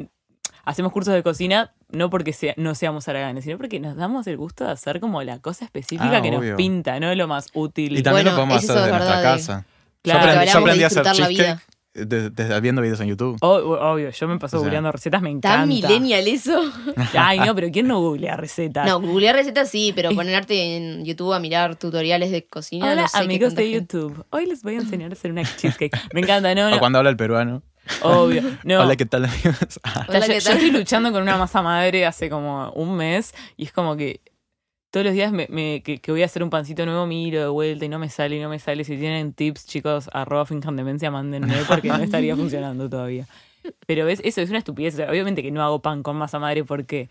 [0.64, 4.36] hacemos cursos de cocina no porque sea, no seamos haraganes, sino porque nos damos el
[4.36, 6.50] gusto de hacer como la cosa específica Ah, que obvio.
[6.50, 7.98] nos pinta, no lo más útil.
[7.98, 9.66] Y también Bueno, lo podemos hacer desde nuestra de- casa.
[10.02, 11.60] Claro, yo aprendí, que yo de aprendí a hacer cheesecake
[11.94, 13.36] desde, desde viendo videos en YouTube.
[13.40, 15.58] O- obvio, yo me paso O sea, googleando recetas, me encanta.
[15.58, 16.60] ¿Tan millennial eso?
[17.18, 18.86] Ay, no, pero ¿quién no googlea recetas?
[18.86, 22.92] No, googlear recetas sí, pero ponerte en YouTube a mirar tutoriales de cocina.
[22.92, 23.78] Hola no sé qué amigos de gente.
[23.98, 25.96] YouTube, hoy les voy a enseñar a hacer una cheesecake.
[26.14, 27.62] Me encanta, no, O cuando habla el peruano.
[28.02, 28.42] obvio.
[28.64, 29.80] No, Hola, ¿qué tal, amigos?
[29.82, 30.56] Ah, Hola, yo, ¿qué yo tal?
[30.58, 34.20] estoy luchando con una masa madre hace como un mes y es como que
[34.90, 37.48] todos los días me, me- que, que voy a hacer un pancito nuevo miro de
[37.48, 38.84] vuelta y no me sale y no me sale.
[38.84, 43.26] Si tienen tips, chicos, arroba finjan demencia, mándenme porque no estaría funcionando todavía.
[43.86, 44.94] Pero ves, eso es una estupidez.
[44.94, 47.08] O sea, obviamente que no hago pan con masa madre porque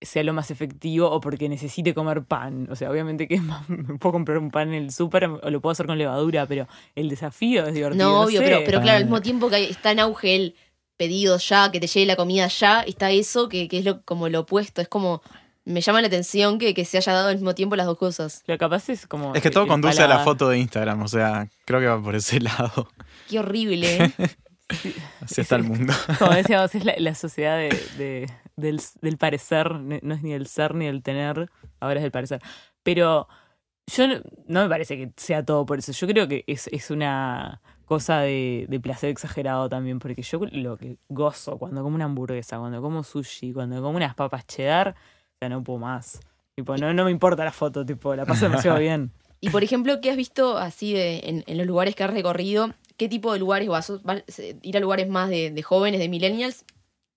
[0.00, 2.68] sea lo más efectivo o porque necesite comer pan.
[2.70, 5.72] O sea, obviamente que me puedo comprar un pan en el súper o lo puedo
[5.72, 8.10] hacer con levadura, pero el desafío es divertido.
[8.10, 8.44] No, obvio, sé.
[8.46, 10.54] pero, pero claro, al mismo tiempo que está en auge el
[10.98, 14.28] pedido ya, que te llegue la comida ya, está eso que, que es lo, como
[14.28, 14.82] lo opuesto.
[14.82, 15.22] Es como,
[15.66, 18.42] me llama la atención que, que se haya dado al mismo tiempo las dos cosas.
[18.46, 19.34] Lo capaz es como...
[19.34, 22.14] Es que todo conduce a la foto de Instagram, o sea, creo que va por
[22.14, 22.88] ese lado.
[23.28, 24.12] Qué horrible, ¿eh?
[25.20, 25.92] Así está el mundo.
[26.18, 30.46] Como decíamos, es la, la sociedad de, de- del, del parecer, no es ni el
[30.46, 32.40] ser ni el tener, ahora es el parecer.
[32.82, 33.28] Pero
[33.86, 34.14] yo no,
[34.48, 35.92] no me parece que sea todo por eso.
[35.92, 40.76] Yo creo que es, es una cosa de, de placer exagerado también, porque yo lo
[40.76, 44.96] que gozo cuando como una hamburguesa, cuando como sushi, cuando como unas papas cheddar,
[45.40, 46.20] ya no puedo más.
[46.54, 49.12] Tipo, no, no me importa la foto, tipo, la paso demasiado bien.
[49.38, 52.72] Y por ejemplo, ¿qué has visto así de, en, en los lugares que has recorrido?
[52.96, 53.92] ¿Qué tipo de lugares vas?
[54.02, 56.64] ¿Vas a ir a lugares más de, de jóvenes, de millennials?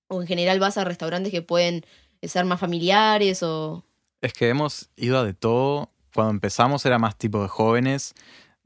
[0.10, 1.86] ¿O en general vas a restaurantes que pueden
[2.22, 3.42] ser más familiares?
[3.42, 3.86] o
[4.22, 5.90] Es que hemos ido a de todo.
[6.14, 8.14] Cuando empezamos era más tipo de jóvenes.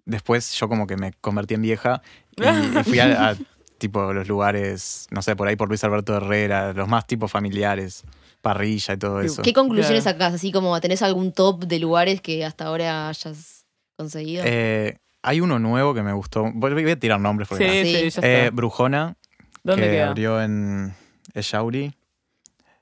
[0.04, 2.02] Después yo como que me convertí en vieja
[2.36, 2.44] y,
[2.80, 3.36] y fui a, a,
[3.78, 8.04] tipo los lugares, no sé, por ahí por Luis Alberto Herrera, los más tipo familiares,
[8.44, 9.42] parrilla y todo eso.
[9.42, 10.18] ¿Qué conclusiones Claro.
[10.20, 10.34] sacás?
[10.36, 14.44] Así como, ¿tenés algún top de lugares que hasta ahora hayas conseguido?
[14.46, 16.52] Eh, hay uno nuevo que me gustó.
[16.54, 18.12] Voy a tirar nombres porque Sí, Sí.
[18.12, 18.56] sí, ya Eh, está.
[18.56, 19.16] Brujona,
[19.64, 20.10] ¿Dónde que queda?
[20.10, 20.94] abrió en
[21.34, 21.94] Echauri,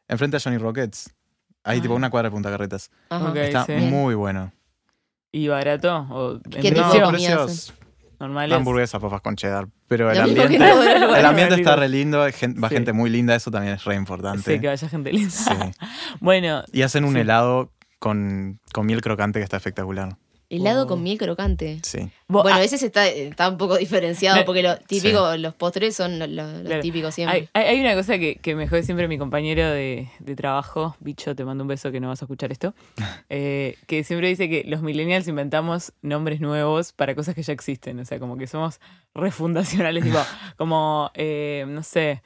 [0.07, 1.13] enfrente a Johnny Rockets.
[1.63, 1.97] Ahí tipo Ah.
[1.97, 2.89] una cuadra de Punta Carretas.
[3.35, 3.73] Está sí.
[3.73, 4.51] muy bueno.
[5.31, 5.95] ¿Y barato?
[6.09, 7.73] ¿O en ¿Qué tipo no, de precios
[8.21, 8.55] normales?
[8.57, 9.67] hamburguesas, papas con cheddar.
[9.87, 12.75] Pero el Lo mismo que ambiente, el ambiente está re lindo, hay gen- va Sí.
[12.75, 14.53] gente muy linda, eso también es re importante.
[14.55, 15.31] Sí, que vaya gente linda.
[15.31, 15.51] Sí.
[16.21, 17.19] bueno, Y hacen un Sí.
[17.19, 20.15] helado con, con miel crocante que está espectacular.
[20.51, 20.87] Helado Oh.
[20.87, 21.79] con miel crocante.
[21.83, 22.09] Sí.
[22.27, 26.19] Bueno, ah, ese se está, está un poco diferenciado porque lo típico, los postres son
[26.19, 26.81] lo- lo- los Claro.
[26.81, 27.49] típicos siempre.
[27.53, 30.95] hay, hay- hay una cosa que, que me jode siempre mi compañero de, de trabajo,
[30.99, 32.73] bicho, te mando un beso que no vas a escuchar esto,
[33.29, 37.99] eh, que siempre dice que los millennials inventamos nombres nuevos para cosas que ya existen,
[37.99, 38.79] o sea, como que somos
[39.13, 40.17] refundacionales, tipo,
[40.57, 42.21] como, eh, no sé,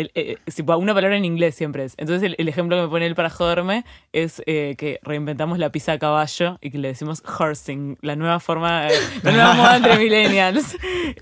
[0.00, 1.94] el- eh, tipo, una palabra en inglés siempre es.
[1.96, 5.70] Entonces el, el ejemplo que me pone él para joderme es eh, que reinventamos la
[5.70, 9.76] pizza a caballo y que le decimos horsing, la nueva forma, eh, la nueva moda
[9.76, 10.76] entre millennials.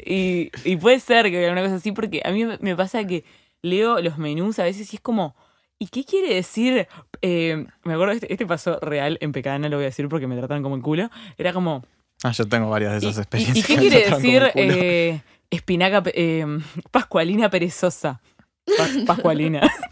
[0.04, 3.24] Y, y puede ser que haya una cosa así porque a mí me- pasa que
[3.62, 5.34] leo los menús a veces y es como...
[5.78, 6.88] ¿Y qué quiere decir?
[7.20, 10.34] Eh, me acuerdo, este, este pasó real en no lo voy a decir porque me
[10.34, 11.10] tratan como el culo.
[11.36, 11.84] Era como,
[12.22, 13.58] Ah, yo tengo varias de ¿Y, esas y- experiencias.
[13.58, 16.46] y qué quiere decir el eh, espinaca, eh,
[16.90, 18.22] pascualina perezosa?
[18.66, 19.60] Pa- pascualina.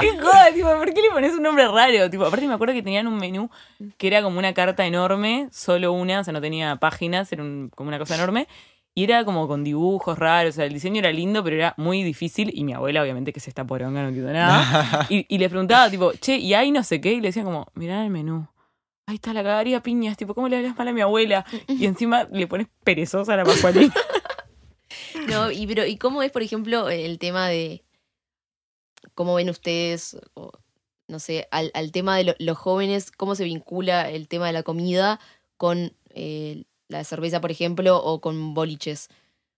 [0.00, 2.08] qué joda, tipo, ¿por qué le pones un nombre raro?
[2.10, 3.50] Tipo, aparte me acuerdo que tenían un menú
[3.96, 7.70] que era como una carta enorme, solo una, o sea, no tenía páginas, era un-
[7.74, 8.46] como una cosa enorme.
[8.94, 12.02] Y era como con dibujos raros, o sea, el diseño era lindo, pero era muy
[12.02, 12.50] difícil.
[12.52, 15.06] Y mi abuela, obviamente, que es esta poronga, no entiendo nada.
[15.10, 17.12] Y, y le preguntaba, tipo, che, ¿y hay no sé qué?
[17.12, 18.48] Y le decía como, mirá el menú.
[19.06, 20.16] Ahí está, la cagaría piñas.
[20.16, 21.44] Tipo, ¿cómo le hablas mal a mi abuela?
[21.68, 23.94] Y encima le pones perezosa a la pascualina.
[25.28, 27.84] No, y, pero, ¿y cómo es, por ejemplo, el tema de
[29.14, 30.50] cómo ven ustedes, o,
[31.08, 34.52] no sé, al, al tema de lo- los jóvenes, cómo se vincula el tema de
[34.52, 35.20] la comida
[35.56, 39.08] con eh, la cerveza, por ejemplo, o con boliches?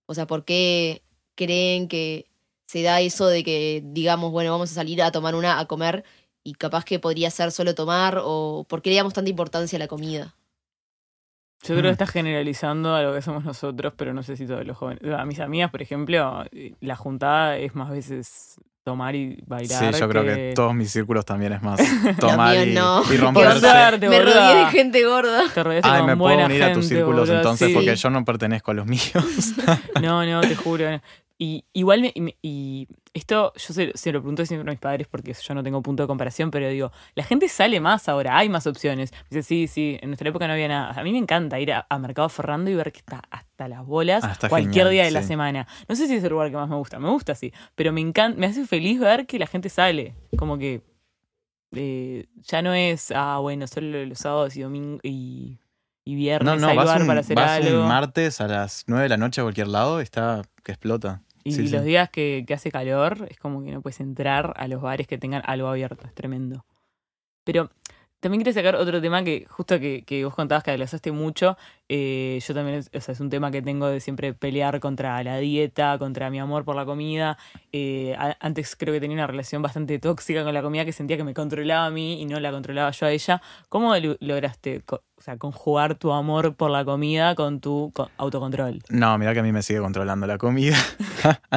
[0.07, 1.03] O sea, ¿por qué
[1.37, 2.27] creen que
[2.67, 6.05] se da eso de que, digamos, bueno, vamos a salir a tomar una, a comer,
[6.43, 9.81] y capaz que podría ser solo tomar, o por qué le damos tanta importancia a
[9.81, 10.35] la comida?
[11.63, 11.93] Yo creo que Mm.
[11.93, 15.03] estás generalizando a lo que somos nosotros, pero no sé si todos los jóvenes.
[15.13, 16.45] A mis amigas, por ejemplo,
[16.81, 18.57] la juntada es más veces
[18.91, 19.95] tomar y bailar.
[19.95, 21.81] Sí, yo creo que todos mis círculos también es más
[22.19, 23.05] tomar y, no.
[23.09, 23.61] y romperse.
[24.01, 25.45] Me rodeé de gente gorda.
[25.55, 27.75] Te rodeaste Ay, con me puedo unir a tus círculos entonces sí.
[27.75, 29.05] porque yo no pertenezco a los míos.
[30.01, 31.01] No, no, te juro.
[31.43, 34.79] Y igual, me, y me- y esto yo se, se lo pregunto siempre a mis
[34.79, 38.37] padres porque yo no tengo punto de comparación, pero digo, la gente sale más ahora,
[38.37, 39.11] hay más opciones.
[39.31, 40.91] Me dice, sí, sí, en nuestra época no había nada.
[40.91, 43.87] A mí me encanta ir a, a Mercado Ferrando y ver que está hasta las
[43.87, 45.67] bolas Ah, cualquier genial, día de la semana.
[45.89, 48.03] No sé si es el lugar que más me gusta, me gusta sí, pero me
[48.03, 50.15] encanta, me hace feliz ver que la gente sale.
[50.37, 50.83] Como que
[51.73, 55.59] eh, ya no es, ah, bueno, solo los sábados y domingos y,
[56.05, 57.83] y viernes No, no, hay vas, un, para hacer vas algo.
[57.83, 61.23] un martes a las 9 de la noche a cualquier lado, está que explota.
[61.45, 61.75] Y Sí, sí.
[61.75, 65.07] los días que, que hace calor es como que no puedes entrar a los bares
[65.07, 66.65] que tengan algo abierto, es tremendo.
[67.45, 67.71] Pero
[68.21, 71.57] también quería sacar otro tema que justo que, que vos contabas que adelgazaste mucho,
[71.89, 75.39] eh, yo también, o sea, es un tema que tengo de siempre pelear contra la
[75.39, 77.39] dieta, contra mi amor por la comida.
[77.73, 81.17] Eh, a- antes creo que tenía una relación bastante tóxica con la comida que sentía
[81.17, 83.41] que me controlaba a mí y no la controlaba yo a ella.
[83.69, 88.11] ¿Cómo lo- lograste co- o sea, conjugar tu amor por la comida con tu co-
[88.19, 88.81] autocontrol?
[88.91, 90.77] No, mira que a mí me sigue controlando la comida.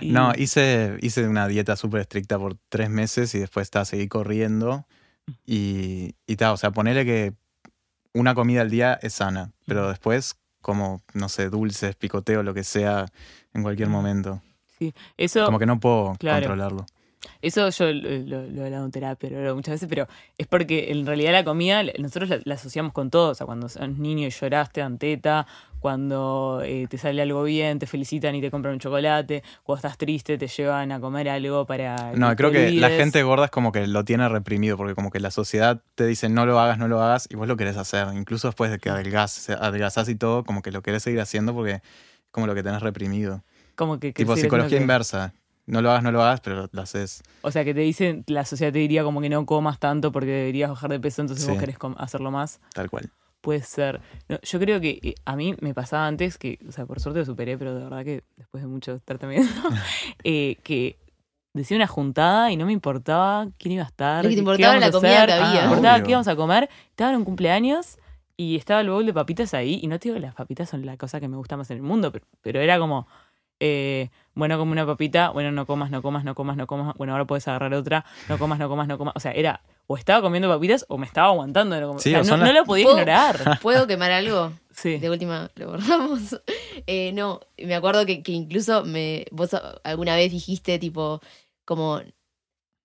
[0.00, 4.08] Y- No, hice, hice una dieta súper estricta por tres meses y después ta, seguí
[4.08, 4.86] corriendo.
[5.46, 7.32] Y, y ta, o sea, ponele que
[8.14, 12.64] una comida al día es sana, pero después como, no sé, dulces, picoteo, lo que
[12.64, 13.06] sea,
[13.54, 14.42] en cualquier momento.
[15.16, 16.38] Eso, Como que no puedo Claro.
[16.46, 16.86] controlarlo.
[17.42, 20.90] Eso yo lo, lo- he hablado en terapia lo hablado muchas veces, pero es porque
[20.90, 23.30] en realidad la comida nosotros la, la asociamos con todo.
[23.30, 25.46] O sea, cuando sos niño y lloraste, dan teta.
[25.80, 29.42] Cuando eh, te sale algo bien, te felicitan y te compran un chocolate.
[29.62, 32.12] Cuando estás triste, te llevan a comer algo para.
[32.14, 35.20] No, creo que la gente gorda es como que lo tiene reprimido, porque como que
[35.20, 38.08] la sociedad te dice no lo hagas, no lo hagas, y vos lo querés hacer.
[38.14, 41.72] Incluso después de que adelgazas, adelgazás y todo, como que lo querés seguir haciendo porque
[41.72, 41.82] es
[42.30, 43.42] como lo que tenés reprimido.
[43.74, 45.32] Como que, que tipo psicología que- inversa.
[45.66, 47.22] No lo hagas, no lo hagas, pero lo haces.
[47.42, 50.30] O sea, que te dicen, la sociedad te diría como que no comas tanto porque
[50.30, 52.60] deberías bajar de peso, entonces vos querés hacerlo más.
[52.74, 53.10] Tal cual.
[53.40, 54.00] Puede ser.
[54.28, 57.20] No, yo creo que eh, a mí me pasaba antes que, o sea, por suerte
[57.20, 59.48] lo superé, pero de verdad que después de mucho tratamiento,
[60.24, 60.98] eh, que
[61.54, 64.24] decía una juntada y no me importaba quién iba a estar.
[64.24, 65.64] Lo que te qué importaba la a comida hacer, que Me había.
[65.64, 66.04] importaba Obvio.
[66.04, 66.68] qué íbamos a comer.
[66.90, 67.98] Estaba en un cumpleaños
[68.36, 69.80] y estaba el bowl de papitas ahí.
[69.82, 71.78] Y no te digo que las papitas son la cosa que me gusta más en
[71.78, 73.08] el mundo, pero, pero era como.
[73.58, 77.12] eh, bueno, como una papita, bueno, no comas, no comas, no comas, no comas, bueno,
[77.12, 79.14] ahora puedes agarrar otra, no comas, no comas, no comas.
[79.16, 79.60] O sea, era,
[79.92, 81.80] o estaba comiendo papitas o me estaba aguantando.
[81.80, 82.02] no comer.
[82.02, 83.58] Sí, o sea, o no, son no las- lo podía ¿Puedo- ignorar.
[83.62, 84.52] ¿Puedo quemar algo?
[84.72, 84.96] Sí.
[84.98, 86.40] De última lo borramos.
[86.86, 89.50] Eh, no, me acuerdo que, que incluso me vos
[89.84, 91.20] alguna vez dijiste tipo
[91.66, 92.00] como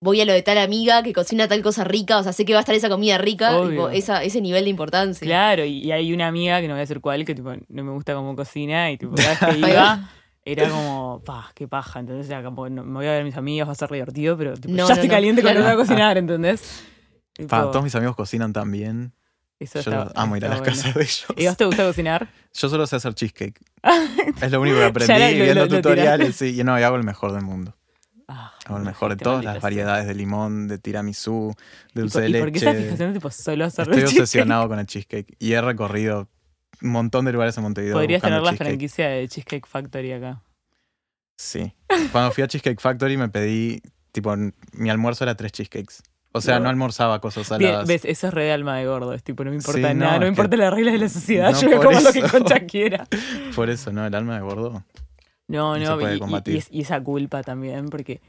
[0.00, 2.52] voy a lo de tal amiga que cocina tal cosa rica, o sea, sé que
[2.52, 5.24] va a estar esa comida rica, tipo, esa, ese nivel de importancia.
[5.26, 7.84] Claro, y, y hay una amiga que no voy a decir cuál, que tipo, no
[7.84, 10.10] me gusta cómo cocina, y tipo, cada vez que iba,
[10.44, 12.00] era como, pa, qué paja.
[12.00, 14.36] Entonces era como, no, me voy a ver a mis amigas, va a ser divertido,
[14.36, 15.76] pero tipo, No, ya no, estoy no, caliente cuando claro.
[15.76, 16.84] voy a cocinar, ¿entendés?
[17.48, 18.52] Pa, todos mis amigos cocinan
[19.58, 20.74] eso Yo está- amo ir a las bueno.
[20.74, 21.26] casas de ellos.
[21.36, 22.28] ¿Y vos te gusta cocinar?
[22.52, 23.58] Yo solo sé hacer cheesecake.
[24.42, 25.06] es lo único que aprendí
[25.38, 26.36] lo- viendo lo- lo tutoriales.
[26.36, 27.74] Sí, y no, y hago el mejor del mundo.
[28.28, 29.60] Ah, Hago el mejor de todas las sea.
[29.60, 31.54] variedades de limón, de tiramisú,
[31.94, 32.44] de ¿Y dulce de y leche.
[32.44, 34.20] por qué esa fijación tipo solo hacer Estoy cheesecake?
[34.22, 35.36] obsesionado con el cheesecake.
[35.38, 36.28] Y he recorrido
[36.82, 37.94] un montón de lugares en Montevideo.
[37.94, 38.66] Podrías tener la cheesecake.
[38.68, 40.42] franquicia de Cheesecake Factory acá.
[41.38, 41.72] Sí.
[42.12, 43.80] Cuando fui a Cheesecake Factory me pedí,
[44.12, 44.34] tipo,
[44.72, 46.02] mi almuerzo era tres cheesecakes.
[46.36, 47.86] O sea, no almorzaba cosas saladas.
[47.86, 49.12] ves, eso es re de alma de gordo.
[49.12, 50.98] Es tipo, no me importa Sí, nada, no, me es que- importa las reglas de
[50.98, 51.52] la sociedad.
[51.52, 52.28] No, yo me como lo que eso.
[52.30, 53.06] Concha quiera.
[53.56, 54.06] Por eso, ¿no?
[54.06, 54.82] El alma de gordo.
[55.48, 56.54] No, No no, y- y, combatir.
[56.54, 58.20] y es- y esa culpa también, porque,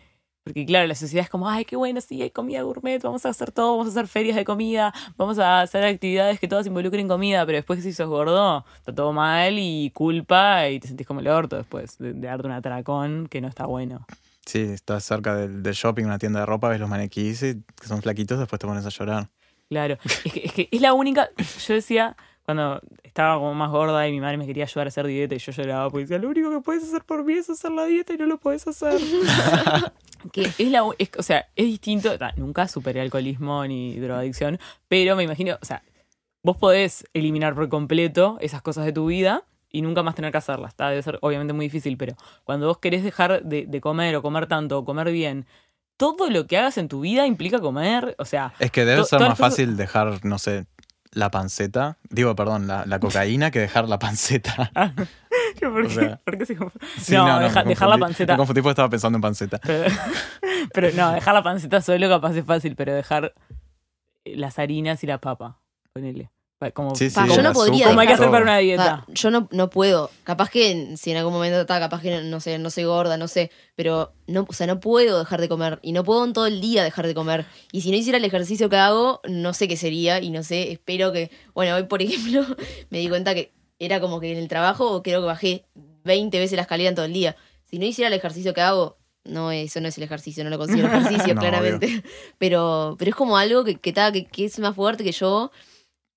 [0.43, 3.29] porque claro, la sociedad es como, ay, qué bueno, sí, hay comida gourmet, vamos a
[3.29, 7.07] hacer todo, vamos a hacer ferias de comida, vamos a hacer actividades que todas involucren
[7.07, 11.19] comida, pero después si sos gordo, está todo mal y culpa y te sentís como
[11.21, 14.05] el orto después de, de darte un atracón que no está bueno.
[14.47, 17.87] Sí, estás cerca del, del shopping, una tienda de ropa, ves los maniquíes y- que
[17.87, 19.29] son flaquitos, después te pones a llorar.
[19.69, 21.27] Claro, es que, es que es la única,
[21.67, 25.05] yo decía, cuando estaba como más gorda y mi madre me quería ayudar a hacer
[25.05, 27.71] dieta y yo lloraba porque decía, lo único que puedes hacer por mí es hacer
[27.71, 28.97] la dieta y no lo puedes hacer.
[30.31, 35.23] que es la, es- o sea, es distinto, nunca superé alcoholismo ni drogadicción, pero me
[35.23, 35.83] imagino, o sea,
[36.41, 40.37] vos podés eliminar por completo esas cosas de tu vida y nunca más tener que
[40.37, 44.15] hacerlas, ta, debe ser obviamente muy difícil, pero cuando vos querés dejar de, de comer
[44.15, 45.45] o comer tanto o comer bien,
[45.97, 49.19] todo lo que hagas en tu vida implica comer, o sea, Es que debe ser
[49.19, 50.65] más fácil dejar, no sé,
[51.11, 51.97] la panceta.
[52.09, 54.71] Digo, perdón, la, la cocaína que dejar la panceta.
[55.59, 55.89] ¿Por O qué?
[55.89, 56.55] sea, ¿Por qué se
[56.99, 58.33] Sí, no, deja- dejar la panceta.
[58.33, 59.59] Me confundí porque estaba pensando en panceta.
[59.63, 59.89] Pero,
[60.73, 63.33] pero no, dejar la panceta solo capaz es fácil, pero dejar
[64.23, 65.57] las harinas y la papa.
[65.93, 66.29] Ponele.
[66.59, 68.83] Pa- Como, Sí, sí, Pa, yo no podría como hay que hacer para una dieta.
[68.83, 70.09] sea, yo no, no puedo.
[70.23, 73.27] Capaz que si en algún momento está, capaz que no sé, no soy gorda, no
[73.27, 73.51] sé.
[73.75, 75.77] Pero no, o sea, no puedo dejar de comer.
[75.83, 77.45] Y no puedo en todo el día dejar de comer.
[77.71, 80.19] Y si no hiciera el ejercicio que hago, no sé qué sería.
[80.19, 81.29] Y no sé, espero que.
[81.53, 82.43] Bueno, hoy, por ejemplo,
[82.89, 85.65] me di cuenta que era como que en el trabajo creo que bajé
[86.05, 87.35] 20 veces la escalera en todo el día.
[87.69, 90.57] Si no hiciera el ejercicio que hago, no, eso no es el ejercicio, no lo
[90.57, 92.01] considero ejercicio, No, claramente.
[92.39, 95.51] Pero, pero es como algo que, que, ta, que, que es más fuerte que yo.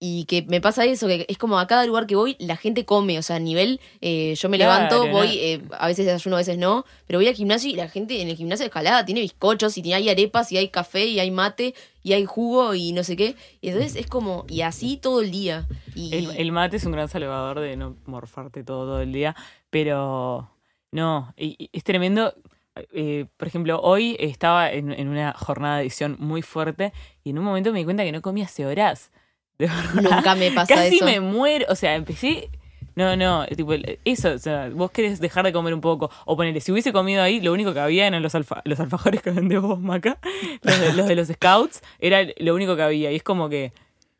[0.02, 2.86] Y que me pasa eso, que es como a cada lugar que voy, la gente
[2.86, 6.38] come, o sea, a nivel, eh, yo me levanto, voy, eh, a veces desayuno, a
[6.38, 9.20] veces no, pero voy al gimnasio y la gente en el gimnasio de escalada tiene
[9.20, 12.92] bizcochos y tiene, hay arepas y hay café y hay mate y hay jugo y
[12.92, 13.36] no sé qué.
[13.60, 15.68] Y entonces es como, y así todo el día.
[15.94, 19.36] Y, El, el mate es un gran salvador de no morfarte todo, todo el día,
[19.68, 20.50] pero
[20.92, 22.32] no, y- y es tremendo.
[22.94, 27.38] Eh, por ejemplo, hoy estaba en, en una jornada de edición muy fuerte y en
[27.38, 29.10] un momento me di cuenta que no comía hace horas.
[29.60, 31.04] De nunca me pasa Casi eso.
[31.04, 31.66] me muero.
[31.68, 32.50] O sea, empecé.
[32.96, 33.72] No, no, tipo,
[34.04, 36.10] eso, o sea, vos querés dejar de comer un poco.
[36.26, 39.22] O ponele, si hubiese comido ahí, lo único que había eran los, alfa- los alfajores
[39.22, 40.18] que vendés vos, Maca.
[40.62, 43.12] Los de, los de los scouts, era lo único que había.
[43.12, 43.72] Y es como que,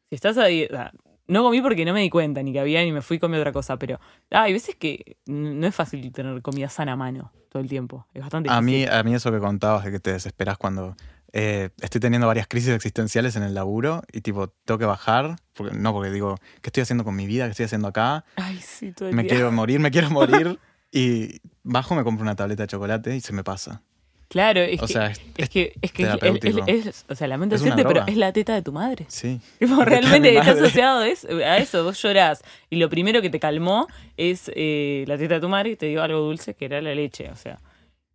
[0.08, 0.64] si estás ahí.
[0.70, 0.92] o sea,
[1.26, 3.36] no comí porque no me di cuenta ni que había ni me fui y comí
[3.36, 4.00] otra cosa, pero
[4.30, 8.06] ah, hay veces que no es fácil tener comida sana a mano todo el tiempo.
[8.14, 8.92] Es bastante A mí, difícil.
[8.94, 10.96] a mí eso que contabas de que te desesperas cuando
[11.32, 15.76] eh, estoy teniendo varias crisis existenciales en el laburo y tipo, tengo que bajar, porque,
[15.76, 17.44] no porque digo, ¿qué estoy haciendo con mi vida?
[17.46, 18.24] ¿Qué estoy haciendo acá?
[18.36, 19.32] Ay, sí, todo el Me día.
[19.32, 20.58] quiero morir, me quiero morir.
[20.92, 23.82] Y bajo, me compro una tableta de chocolate y se me pasa.
[24.28, 27.84] Claro, es O que, sea, es- es que, es, que es- o sea, lamento decirte,
[27.84, 29.04] pero es la teta de tu madre.
[29.08, 29.40] Sí.
[29.60, 34.50] De realmente está asociado a eso, vos llorás y lo primero que te calmó es
[34.54, 37.28] eh, la teta de tu madre y te dio algo dulce que era la leche,
[37.30, 37.58] o sea,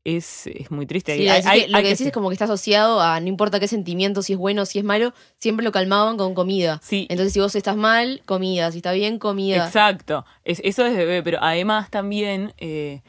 [0.06, 1.15] es, es muy triste.
[1.18, 3.20] Sí, Hay- así hay- que lo hay que decís es como que está asociado a
[3.20, 6.80] no importa qué sentimiento, si es bueno, si es malo, siempre lo calmaban con comida.
[6.84, 8.72] Sí, Entonces, si vos estás mal, comida.
[8.72, 9.65] Si está bien, comida.
[9.65, 13.02] exacto, es, eso es bebé, pero además también eh,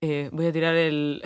[0.00, 1.20] eh, voy a tirar el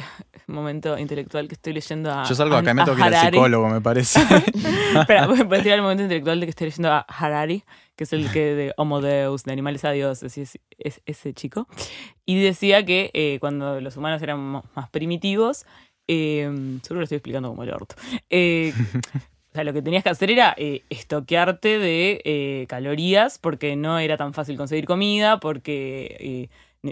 [0.50, 3.14] momento intelectual que estoy leyendo a Yo salgo acá y me a tengo que ir
[3.14, 4.20] al psicólogo, me parece.
[5.00, 7.64] Espera, voy voy a tirar el momento intelectual de que estoy leyendo a Harari,
[7.96, 11.32] que es el que de Homo Deus, de animales a Dios, es, es- es ese
[11.34, 11.66] chico.
[12.26, 15.66] Y decía que eh, cuando los humanos éramos más primitivos,
[16.08, 16.44] eh,
[16.82, 17.94] seguro lo estoy explicando como el orto.
[18.30, 18.72] eh,
[19.52, 23.98] o sea, lo que tenías que hacer era eh, estoquearte de eh, calorías porque no
[23.98, 26.48] era tan fácil conseguir comida, porque eh,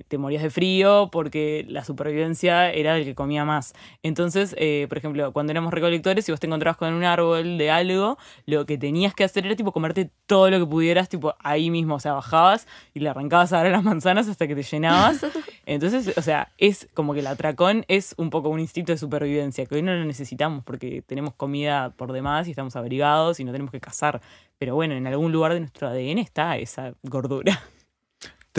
[0.09, 3.72] te morías de frío, porque la supervivencia era del que comía más.
[4.03, 7.70] Entonces, eh, por ejemplo, cuando éramos recolectores, si vos te encontrabas con un árbol de
[7.70, 11.70] algo, lo que tenías que hacer era tipo comerte todo lo que pudieras, tipo ahí
[11.70, 15.24] mismo, o sea, bajabas y le arrancabas a dar las manzanas hasta que te llenabas.
[15.66, 19.64] Entonces, o sea, es como que el atracón es un poco un instinto de supervivencia,
[19.66, 23.53] que hoy no lo necesitamos porque tenemos comida por demás y estamos abrigados y no
[23.53, 24.20] tenemos que cazar.
[24.59, 27.62] Pero bueno, en algún lugar de nuestro ADN está esa gordura.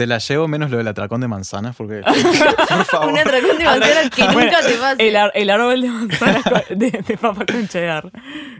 [0.00, 2.00] Te la llevo menos lo del atracón de manzanas, porque.
[2.68, 3.12] por favor.
[3.12, 5.08] Un atracón de manzana que Bueno, nunca te pase.
[5.08, 8.10] El, ar- el árbol de manzanas de, de papa con cheddar.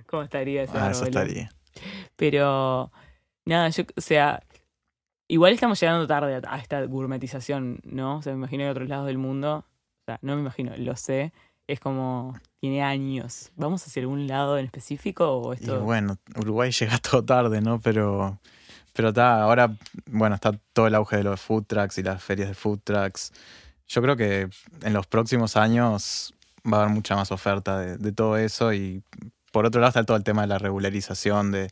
[0.06, 0.90] ¿Cómo estaría ese Ah, árbol?
[0.92, 1.50] eso estaría.
[2.16, 2.92] Pero,
[3.46, 4.42] nada, yo, o sea,
[5.28, 8.16] igual estamos llegando tarde a, esta gourmetización, ¿no?
[8.18, 9.64] O sea, me imagino de otros lados del mundo.
[10.02, 11.32] O sea, no me imagino, lo sé.
[11.66, 13.50] Es como, tiene años.
[13.56, 15.80] ¿Vamos hacia algún lado en específico o Y esto?
[15.80, 17.80] bueno, Uruguay llega todo tarde, ¿no?
[17.80, 18.38] Pero.
[18.92, 19.76] Pero está, ahora,
[20.06, 23.32] bueno, está todo el auge de los food trucks y las ferias de food trucks.
[23.88, 24.48] Yo creo que
[24.82, 26.34] en los próximos años
[26.66, 29.02] va a haber mucha más oferta de, de todo eso y
[29.52, 31.70] por otro lado está todo el tema de la regularización de,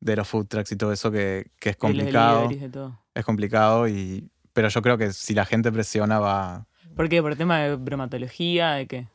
[0.00, 2.42] de los food trucks y todo eso que, que es complicado.
[2.42, 2.98] deliveries de todo.
[3.14, 7.22] Es complicado y pero yo creo que si la gente presiona va ¿Por qué?
[7.22, 8.72] ¿Por el tema de bromatología?
[8.72, 9.06] ¿De qué?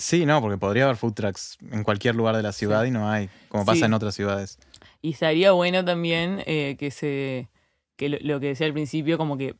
[0.00, 3.08] Sí, no, porque podría haber food trucks en cualquier lugar de la ciudad y no
[3.10, 3.84] hay, como pasa Sí.
[3.84, 4.58] en otras ciudades.
[5.02, 7.48] Y estaría bueno también eh, que se
[7.96, 9.56] que lo, lo que decía al principio, como que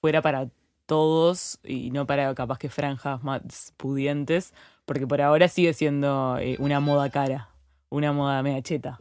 [0.00, 0.48] fuera para
[0.86, 6.56] todos y no para capaz que franjas más pudientes, porque por ahora sigue siendo eh,
[6.60, 7.50] una moda cara,
[7.88, 9.00] una moda media cheta.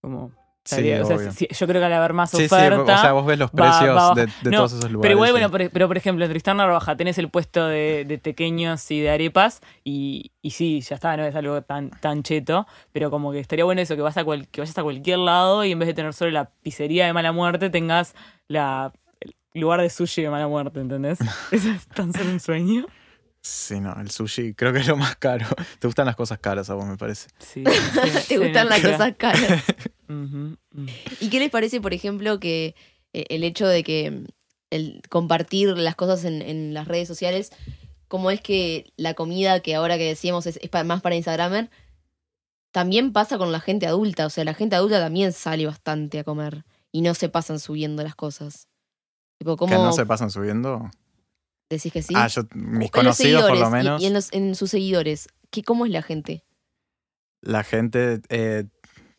[0.00, 0.32] Como
[0.70, 1.32] Sí, estaría- o sea, obvio.
[1.32, 2.94] si- yo creo que al haber más Sí, sí, oferta.
[2.94, 5.02] o sea, vos ves los precios va- de, de no, todos esos lugares.
[5.02, 8.18] Pero igual, bueno, por, pero por ejemplo, en Tristán Narvaja tenés el puesto de, de
[8.18, 12.66] pequeños y de arepas, y, y sí, ya está, no es algo tan, tan cheto,
[12.92, 15.64] pero como que estaría bueno eso, que, vas a cual- que vayas a cualquier lado
[15.64, 18.14] y en vez de tener solo la pizzería de mala muerte, tengas
[18.48, 18.92] la
[19.52, 21.18] el lugar de sushi de mala muerte, ¿entendés?
[21.50, 22.86] Eso es tan solo un sueño.
[23.42, 25.46] Sí, no, el sushi creo que es lo más caro.
[25.78, 27.28] Te gustan las cosas caras a vos, me parece.
[27.38, 27.64] Sí,
[28.28, 29.62] Te gustan las cosas caras.
[31.20, 32.74] ¿Y qué les parece, por ejemplo, que
[33.12, 34.24] eh, el hecho de que mm,
[34.70, 37.50] el compartir las cosas en, en las redes sociales,
[38.08, 41.70] como es que la comida que ahora que decíamos es, es pa- más para Instagramer,
[42.72, 44.26] también pasa con la gente adulta.
[44.26, 48.02] O sea, la gente adulta también sale bastante a comer y no se pasan subiendo
[48.02, 48.68] las cosas.
[49.38, 50.90] Tipo, ¿cómo Que no se pasan subiendo.
[51.76, 52.14] Decís que sí?
[52.16, 55.62] Ah, yo, mis conocidos por lo y- menos, Y, en, los- en sus seguidores, ¿qué,
[55.62, 56.44] ¿cómo es la gente?
[57.42, 58.20] la gente...
[58.28, 58.64] eh,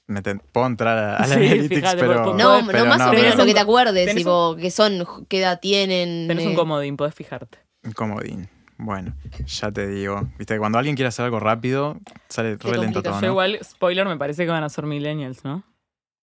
[0.07, 2.23] me puedo entrar a, a la Sí, analytics, fíjate, pero...
[2.23, 5.59] por- No, no, más o menos lo que te acuerdes, tipo, que son, qué edad
[5.61, 6.27] tienen.
[6.27, 7.57] Tenés un eh, comodín, podés fijarte.
[7.83, 8.49] Un comodín.
[8.77, 10.27] Bueno, ya te digo.
[10.37, 13.27] Viste, que cuando alguien quiere hacer algo rápido, sale re lento todo, Yo ¿no?
[13.27, 15.63] igual, spoiler, me parece que van a ser millennials, ¿no?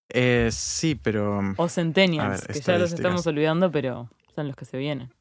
[0.09, 4.65] Eh, sí, pero O centennials, ver, que ya los estamos olvidando, pero son los que
[4.65, 5.11] se vienen.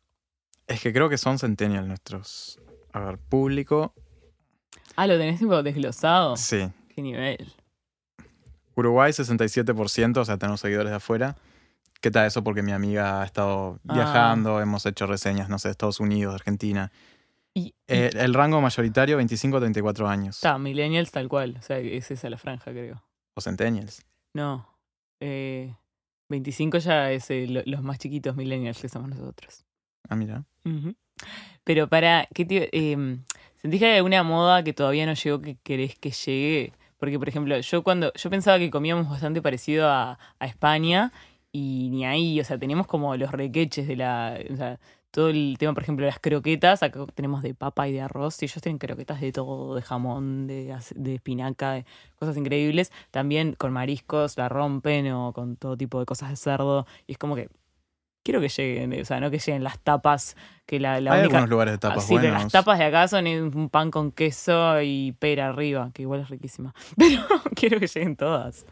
[0.68, 2.58] Es que creo que son centennial nuestros.
[2.92, 3.92] A ver, público.
[4.96, 6.36] Ah, lo tenés tipo desglosado.
[6.36, 6.68] Sí.
[6.94, 7.52] Qué nivel.
[8.74, 11.36] Uruguay 67%, o sea, tenemos seguidores de afuera.
[12.00, 12.44] ¿Qué tal eso?
[12.44, 13.94] Porque mi amiga ha estado Ah.
[13.94, 16.92] viajando, hemos hecho reseñas, no sé, de Estados Unidos, de Argentina.
[17.54, 20.36] Y, y- Eh, el rango mayoritario, 25 a 34 años.
[20.36, 21.56] está, millennials tal cual.
[21.58, 23.02] O sea, es esa la franja, creo.
[23.34, 24.04] O centennials.
[24.32, 24.68] No.
[25.20, 25.74] Eh,
[26.28, 29.64] 25 ya es eh, lo- los más chiquitos millennials que somos nosotros.
[30.08, 30.44] Ah, mira.
[31.64, 33.18] Pero para, ¿qué te, eh,
[33.56, 36.72] ¿sentís que hay alguna moda que todavía no llegó que querés que llegue?
[36.98, 41.12] Porque, por ejemplo, yo cuando yo pensaba que comíamos bastante parecido a, España
[41.52, 44.38] y ni ahí, o sea, tenemos como los requeches de la...
[44.52, 44.80] O sea,
[45.10, 48.44] todo el tema, por ejemplo, las croquetas, acá tenemos de papa y de arroz, y
[48.44, 51.86] ellos tienen croquetas de todo, de jamón, de, de espinaca, de
[52.18, 52.92] cosas increíbles.
[53.10, 56.86] También con mariscos la rompen o con todo tipo de cosas de cerdo.
[57.06, 57.48] Y es como que
[58.28, 60.36] quiero que lleguen, o sea, no que lleguen las tapas,
[60.66, 61.38] que la, la Hay única...
[61.38, 64.82] algunos lugares de tapas sí, pero las tapas de acá son un pan con queso
[64.82, 66.74] y pera arriba, que igual es riquísima.
[66.98, 67.22] Pero
[67.56, 68.66] quiero que lleguen todas.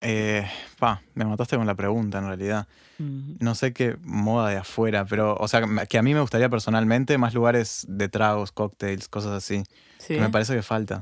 [0.00, 0.46] Eh,
[0.78, 2.66] pa, me mataste con la pregunta en realidad.
[2.96, 7.18] No sé qué moda de afuera, pero, o sea, que a mí me gustaría personalmente
[7.18, 9.62] más lugares de tragos, cócteles, cosas así.
[9.98, 10.14] Sí.
[10.14, 11.00] Que me parece que falta.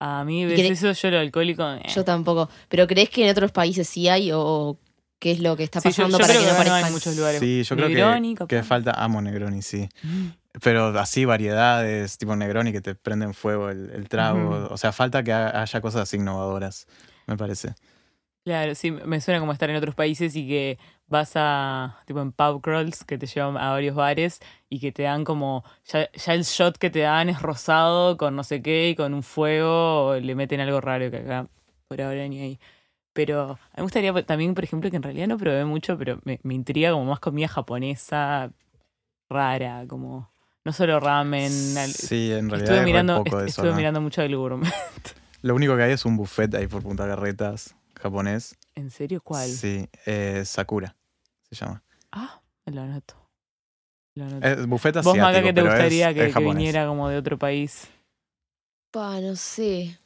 [0.00, 1.62] A mí, ¿Y ves eso, yo lo alcohólico.
[1.70, 1.82] eh.
[1.94, 2.48] Yo tampoco.
[2.70, 4.78] ¿Pero crees que en otros países sí hay o
[5.26, 6.60] qué es lo que está Sí, yo- pasando yo para creo que no que no
[6.62, 6.92] hay aparezcan?
[6.92, 7.40] muchos lugares.
[7.40, 8.92] Sí, yo creo Negroni, que, que falta.
[8.92, 9.88] Amo Negroni, sí.
[10.62, 14.68] Pero así variedades, tipo Negroni que te prenden fuego el, el trago.
[14.70, 16.86] O sea, falta que ha- haya cosas así innovadoras,
[17.26, 17.74] me parece.
[18.44, 22.30] Claro, sí, me suena como estar en otros países y que vas a, tipo en
[22.30, 24.38] pub crawls, que te llevan a varios bares
[24.70, 28.36] y que te dan como, ya, ya el shot que te dan es rosado con
[28.36, 31.48] no sé qué y con un fuego, o le meten algo raro que acá
[31.88, 32.60] por ahora ni ahí.
[33.16, 36.20] Pero a mí me gustaría también, por ejemplo, que en realidad no probé mucho, pero
[36.24, 38.52] me, me intriga como más comida japonesa
[39.30, 40.30] rara, como
[40.64, 41.50] no solo ramen.
[41.50, 43.62] Sí, en realidad estuve mirando, poco de est- eso.
[43.62, 43.76] estuve ¿no?
[43.78, 44.70] mirando mucho del gourmet.
[45.42, 48.56] Lo único que hay es un buffet ahí por Punta Carretas, japonés.
[48.74, 49.48] ¿En serio cuál?
[49.48, 50.94] Sí, eh, Sakura
[51.48, 51.82] se llama.
[52.12, 53.14] Ah, lo anoto.
[54.14, 54.46] Lo anoto.
[54.46, 57.16] Es buffet Vos, asiático, Maca, que te es- gustaría es que, que viniera como de
[57.16, 57.88] otro país?
[58.90, 59.98] Pa, no sé.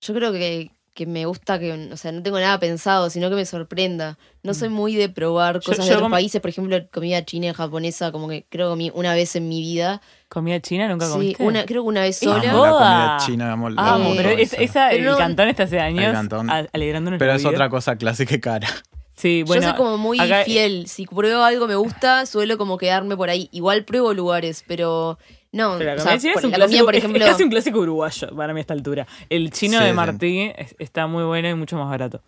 [0.00, 3.36] Yo creo que, que me gusta que, o sea, no tengo nada pensado, sino que
[3.36, 4.18] me sorprenda.
[4.42, 7.46] No soy muy de probar Yo- cosas yo de otros países, por ejemplo, comida china
[7.46, 10.02] y japonesa, como que creo que comí una vez en mi vida.
[10.28, 11.42] ¿Comida china nunca Sí, comiste?
[11.44, 12.50] una, creo que una vez sola.
[12.50, 15.48] Amo la comida china, amo, Amo, Amo pero todo es- esa, Pero el no- cantón
[15.48, 16.50] está hace años cantón.
[16.72, 17.50] alegrándonos Pero la es vida.
[17.50, 18.68] otra cosa clásica y cara.
[19.14, 20.86] Sí, bueno, yo soy como muy acá- fiel.
[20.86, 23.48] Si pruebo algo me gusta, suelo como quedarme por ahí.
[23.52, 25.18] Igual pruebo lugares, pero
[25.52, 25.76] no.
[25.78, 27.24] pero la o sea, por- es un la clásico, comida, por es- ejemplo.
[27.24, 29.06] es casi un clásico uruguayo para mí a esta altura.
[29.28, 29.96] El chino Sí, de sí.
[29.96, 32.22] Martí es- está muy bueno y mucho más barato.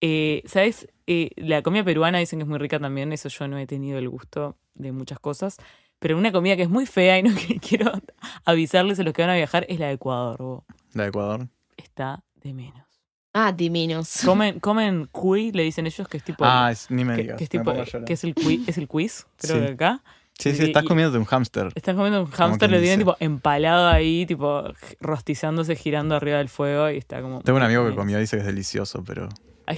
[0.00, 0.88] Eh, ¿Sabes?
[1.06, 3.98] Eh, la comida peruana dicen que es muy rica también, eso yo no he tenido
[3.98, 4.56] el gusto.
[4.74, 5.56] de muchas cosas.
[5.98, 7.90] Pero una comida que es muy fea y no que quiero
[8.44, 10.38] avisarles a los que van a viajar es la de Ecuador.
[10.38, 10.64] bo.
[10.94, 11.48] La de Ecuador.
[11.76, 12.86] Está de menos.
[13.34, 14.20] Ah, de menos.
[14.24, 16.44] Comen, comen cuy, le dicen ellos, que es tipo.
[16.46, 17.38] ah, es- ni me que, digas.
[17.38, 18.04] que es me tipo, llorar.
[18.04, 19.66] que es el quiz, es el quiz, creo Sí.
[19.66, 20.04] que acá.
[20.38, 21.68] Sí, sí, estás y- comiendo un hámster.
[21.74, 24.64] Están comiendo un hámster, lo tienen tipo empalado ahí, tipo
[25.00, 27.40] rostizándose, girando arriba del fuego y está como.
[27.42, 29.28] Tengo un amigo que comió y dice que es delicioso, pero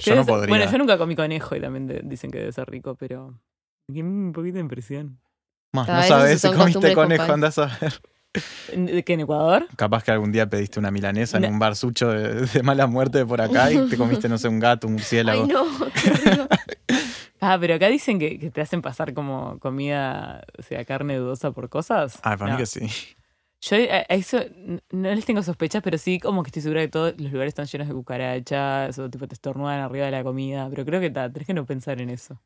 [0.01, 0.49] yo no podría.
[0.55, 3.39] Bueno, yo nunca comí conejo y también de- dicen que debe ser rico, pero.
[3.87, 5.19] da Un poquito de impresión.
[5.73, 7.93] más, A no veces sabes si comiste conejo, andás a ver.
[8.73, 9.67] ¿De que en Ecuador?
[9.75, 11.49] Capaz que algún día pediste una milanesa en No.
[11.49, 14.47] un bar sucho de, de mala muerte de por acá y te comiste, no sé,
[14.47, 15.43] un gato, un murciélago.
[15.43, 15.65] Ay, no.
[17.43, 21.51] Ah, pero acá dicen que, que te hacen pasar como comida, o sea, carne dudosa
[21.51, 22.19] por cosas.
[22.23, 22.57] Ah, para No.
[22.57, 22.87] mí que sí.
[23.63, 24.39] Yo a, a eso
[24.91, 27.65] no les tengo sospechas, pero sí como que estoy segura que todos los lugares están
[27.65, 30.67] llenos de cucarachas o tipo te estornudan arriba de la comida.
[30.69, 32.39] Pero creo que ta, tenés que no pensar en eso.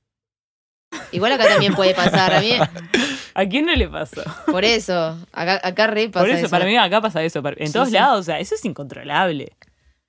[1.12, 2.34] Igual acá también puede pasar.
[2.34, 2.52] A mí,
[3.34, 4.24] ¿A quién no le pasó?
[4.46, 6.50] por eso, acá, acá re pasa Por eso, eso.
[6.50, 7.41] para mí acá pasa eso.
[7.58, 7.93] En Sí, todos sí.
[7.93, 9.52] lados, o sea, eso es incontrolable.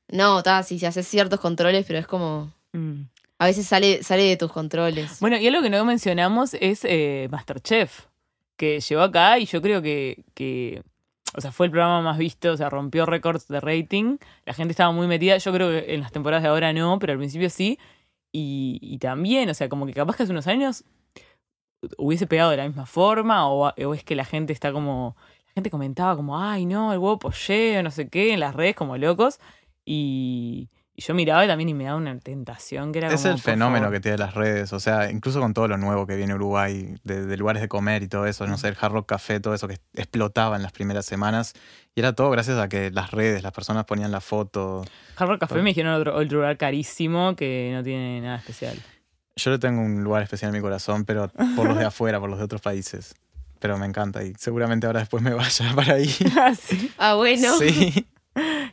[0.09, 2.53] No, está, sí, se haces ciertos controles, pero es como.
[2.73, 3.03] Mm.
[3.39, 5.21] A veces sale, sale de tus controles.
[5.21, 8.07] Bueno, y algo que no mencionamos es eh, Masterchef,
[8.57, 10.83] que llegó acá y yo creo que, que,
[11.35, 14.17] o sea, fue el programa más visto, o sea, rompió récords de rating.
[14.47, 17.13] La gente estaba muy metida, yo creo que en las temporadas de ahora no, pero
[17.13, 17.79] al principio sí.
[18.33, 20.85] Y, también, o sea, como que capaz que hace unos años
[21.97, 25.17] hubiese pegado de la misma forma o, o es que la gente está como,
[25.47, 28.77] la gente comentaba como, ay no, el huevo polleo, no sé qué, en las redes
[28.77, 29.41] como locos.
[29.87, 33.35] Y, y yo miraba y también y me daba una tentación que era Es como,
[33.35, 33.93] el fenómeno favor.
[33.97, 36.95] que tiene las redes, o sea, incluso con todo lo nuevo que viene a Uruguay,
[37.05, 39.55] de, de lugares de comer y todo eso, no sé, el Hard Rock Café, todo
[39.55, 41.53] eso que explotaba en las primeras semanas.
[41.95, 44.85] Y era todo gracias a que las redes, las personas ponían la foto.
[45.17, 48.77] Hard Rock Café me dijeron otro, otro lugar carísimo que no tiene nada especial.
[49.37, 52.31] Yo le tengo un lugar especial en mi corazón, pero por los de afuera, por
[52.31, 53.15] los de otros países.
[53.59, 56.11] Pero me encanta y seguramente ahora después me vaya para ahí.
[56.39, 56.91] Ah, sí.
[56.97, 57.57] Ah, bueno.
[57.59, 58.07] Sí.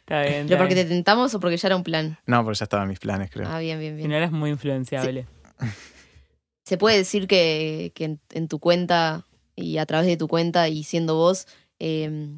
[0.05, 0.47] Está bien.
[0.47, 2.17] ¿Pero porque te tentamos o porque ya era un plan?
[2.25, 3.47] No, porque ya estaban mis planes, creo.
[3.49, 4.09] Ah, bien, bien, Y bien.
[4.09, 5.27] no eres muy influenciable.
[6.65, 9.25] Se puede decir que, que en, en tu cuenta
[9.55, 11.47] y a través de tu cuenta y siendo vos,
[11.79, 12.37] eh,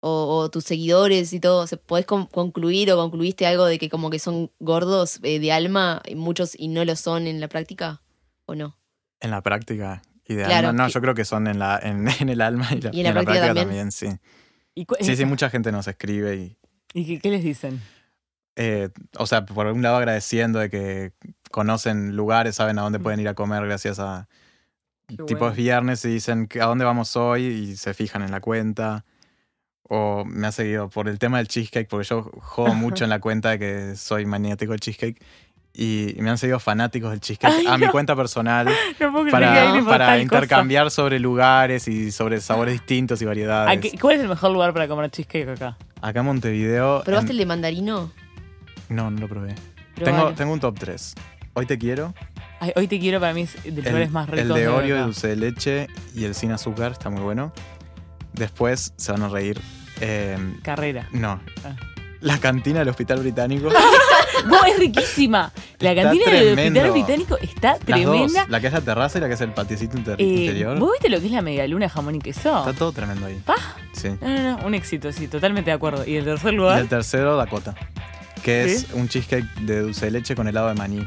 [0.00, 3.88] o, o tus seguidores y todo, ¿se podés con- concluir o concluiste algo de que
[3.88, 7.48] como que son gordos eh, de alma, y muchos y no lo son en la
[7.48, 8.02] práctica?
[8.46, 8.76] ¿O no?
[9.20, 10.02] En la práctica.
[10.28, 12.40] Y de Claro, alma, no, que- yo creo que son en, la, en, en el
[12.40, 13.92] alma y, la, Y en la práctica también.
[13.92, 14.08] sí.
[14.74, 16.56] ¿Y, Sí, sí, mucha gente nos escribe y,
[16.96, 17.80] ¿y qué, qué les dicen?
[18.56, 18.88] eh,
[19.18, 21.12] o sea, por un lado agradeciendo de que
[21.50, 24.28] conocen lugares, saben a dónde pueden ir a comer gracias a...
[25.06, 25.50] Qué tipo bueno.
[25.50, 29.04] es viernes y dicen a dónde vamos hoy y se fijan en la cuenta.
[29.88, 33.20] O me ha seguido por el tema del cheesecake, porque yo jodo mucho en la
[33.20, 35.22] cuenta de que soy maniático del cheesecake.
[35.74, 38.66] Y me han seguido fanáticos del cheesecake Ay, a mi cuenta personal
[39.00, 43.76] No puedo para, para intercambiar sobre lugares y sobre sabores distintos y variedades.
[43.76, 45.76] ¿A qué- ¿Cuál es el mejor lugar para comer cheesecake acá?
[46.02, 47.02] Acá en Montevideo...
[47.04, 48.12] ¿Probaste el de mandarino?
[48.88, 49.54] No, no lo probé.
[49.94, 51.14] Tengo, tengo un top 3.
[51.54, 52.14] Hoy te quiero.
[52.60, 54.40] Ay, hoy te quiero, para mí es de los El, más ricos.
[54.40, 57.52] el de Oreo, de dulce de leche y el sin azúcar está muy bueno.
[58.32, 59.60] Después se van a reír.
[60.00, 61.08] eh, Carrera.
[61.12, 61.40] no.
[61.64, 61.74] Ah.
[62.20, 63.68] La cantina del Hospital Británico.
[64.48, 65.52] ¡Vos, es riquísima!
[65.80, 66.58] La Está cantina del.
[66.58, 68.40] Hospital Británico está tremenda.
[68.42, 68.48] dos.
[68.48, 70.78] La que es la terraza y la que es el patiecito inter- Eh, interior.
[70.78, 72.58] ¿Vos viste lo que es la medialuna jamón y queso?
[72.60, 73.40] Está todo tremendo ahí.
[73.44, 73.56] Pa.
[73.92, 74.08] Sí.
[74.20, 76.06] No, no, no, un éxito, sí, totalmente de acuerdo.
[76.06, 76.80] ¿Y el tercer Y lugar?
[76.80, 77.74] el tercero, Dakota.
[78.42, 78.74] Que ¿Sí?
[78.86, 81.06] es un cheesecake de dulce de leche con helado de maní.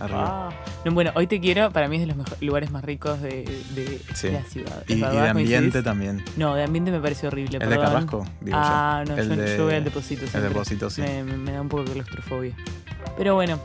[0.00, 0.48] Arriba.
[0.48, 0.50] Ah.
[0.84, 3.44] No, bueno, hoy te quiero, para mí es de los lugares más ricos de,
[3.74, 4.30] de Sí.
[4.30, 4.84] la ciudad.
[4.88, 6.22] y, de ambiente también.
[6.36, 7.58] No, de ambiente me parece horrible.
[7.60, 7.76] El de.
[7.78, 9.14] Carrasco, digo Ah, yo.
[9.16, 10.24] no, el yo, de, yo voy al depósito.
[10.34, 11.00] El depósito, sí.
[11.02, 12.54] me, me- me da un poco de claustrofobia.
[13.16, 13.58] Pero bueno.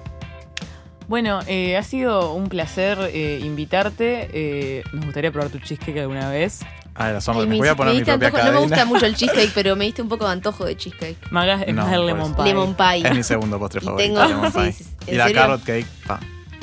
[1.07, 4.29] Bueno, eh, ha sido un placer eh, invitarte.
[4.34, 6.61] Eh, nos gustaría probar tu cheesecake alguna vez.
[6.93, 8.51] Ah, Ay, me me voy a poner mi propia antojo- cadena.
[8.51, 11.31] No me gusta mucho el cheesecake, pero me diste un poco de antojo de cheesecake.
[11.31, 12.45] Magas es No, más el lemon pie.
[12.45, 13.07] Lemon pie.
[13.07, 14.13] Es mi segundo postre Y favorito.
[14.13, 14.71] tengo- lemon sí, pie.
[14.73, 15.41] sí, y ¿en la serio?
[15.41, 16.19] carrot cake, pa.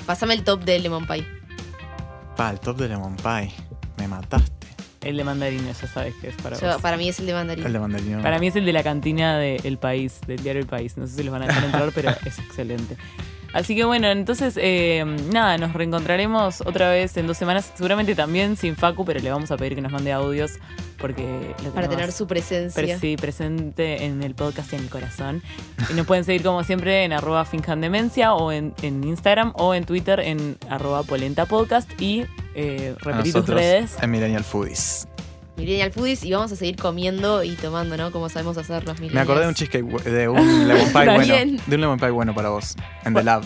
[0.07, 1.27] Pásame el top del lemon pie.
[2.37, 3.53] Pa, el top de lemon pie.
[3.97, 4.58] Me mataste.
[5.09, 6.83] El de mandarina, ya sabes que es para Yo- vos.
[6.83, 7.67] para mí es el de mandarín.
[7.67, 8.23] El de mandarino.
[8.23, 10.97] Para mí es el de la cantina de El País, del diario El País.
[10.97, 12.97] No sé si los van a dejar entrar, pero es excelente.
[13.55, 15.03] Así que bueno, entonces, eh,
[15.33, 17.73] nada, nos reencontraremos otra vez en dos semanas.
[17.75, 20.53] Seguramente también sin Facu, pero le vamos a pedir que nos mande audios
[20.99, 22.75] porque lo Para tener su presencia.
[22.83, 25.43] pre- sí, presente en el podcast y en el corazón.
[25.91, 29.87] Y nos pueden seguir como siempre en arroba finjandemencia o en, en Instagram o en
[29.87, 32.27] Twitter en arroba polenta podcast y
[32.61, 33.97] eh, repetir tus redes.
[34.03, 35.07] En Millennial Foodies.
[35.57, 38.11] Millennial Foodies y vamos a seguir comiendo y tomando, ¿no?
[38.13, 39.15] Como sabemos hacer los millennials.
[39.15, 41.35] Me acordé de un cheesecake, de un lemon pie bueno.
[41.67, 42.77] De un lemon pie bueno para vos.
[43.05, 43.43] En The Lab.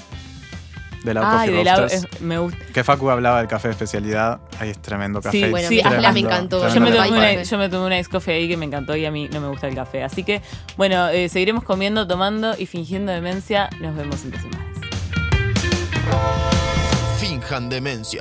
[1.05, 2.05] de la Ay, Coffee de la, Roasters.
[2.15, 2.59] es- me gusta.
[2.73, 4.41] Que Facu hablaba del café de especialidad.
[4.61, 5.45] Ahí es tremendo café.
[5.45, 6.69] Sí, Bueno, sí, a mí tremendo, me encantó.
[6.69, 9.05] Yo me, tomé una, yo me tomé una Ice Coffee ahí que me encantó y
[9.07, 10.05] a mí no me gusta el café.
[10.05, 10.43] Así que,
[10.77, 13.69] bueno, eh, seguiremos comiendo, tomando y fingiendo demencia.
[13.81, 14.69] Nos vemos en dos semanas.
[17.19, 18.21] Finjan demencia.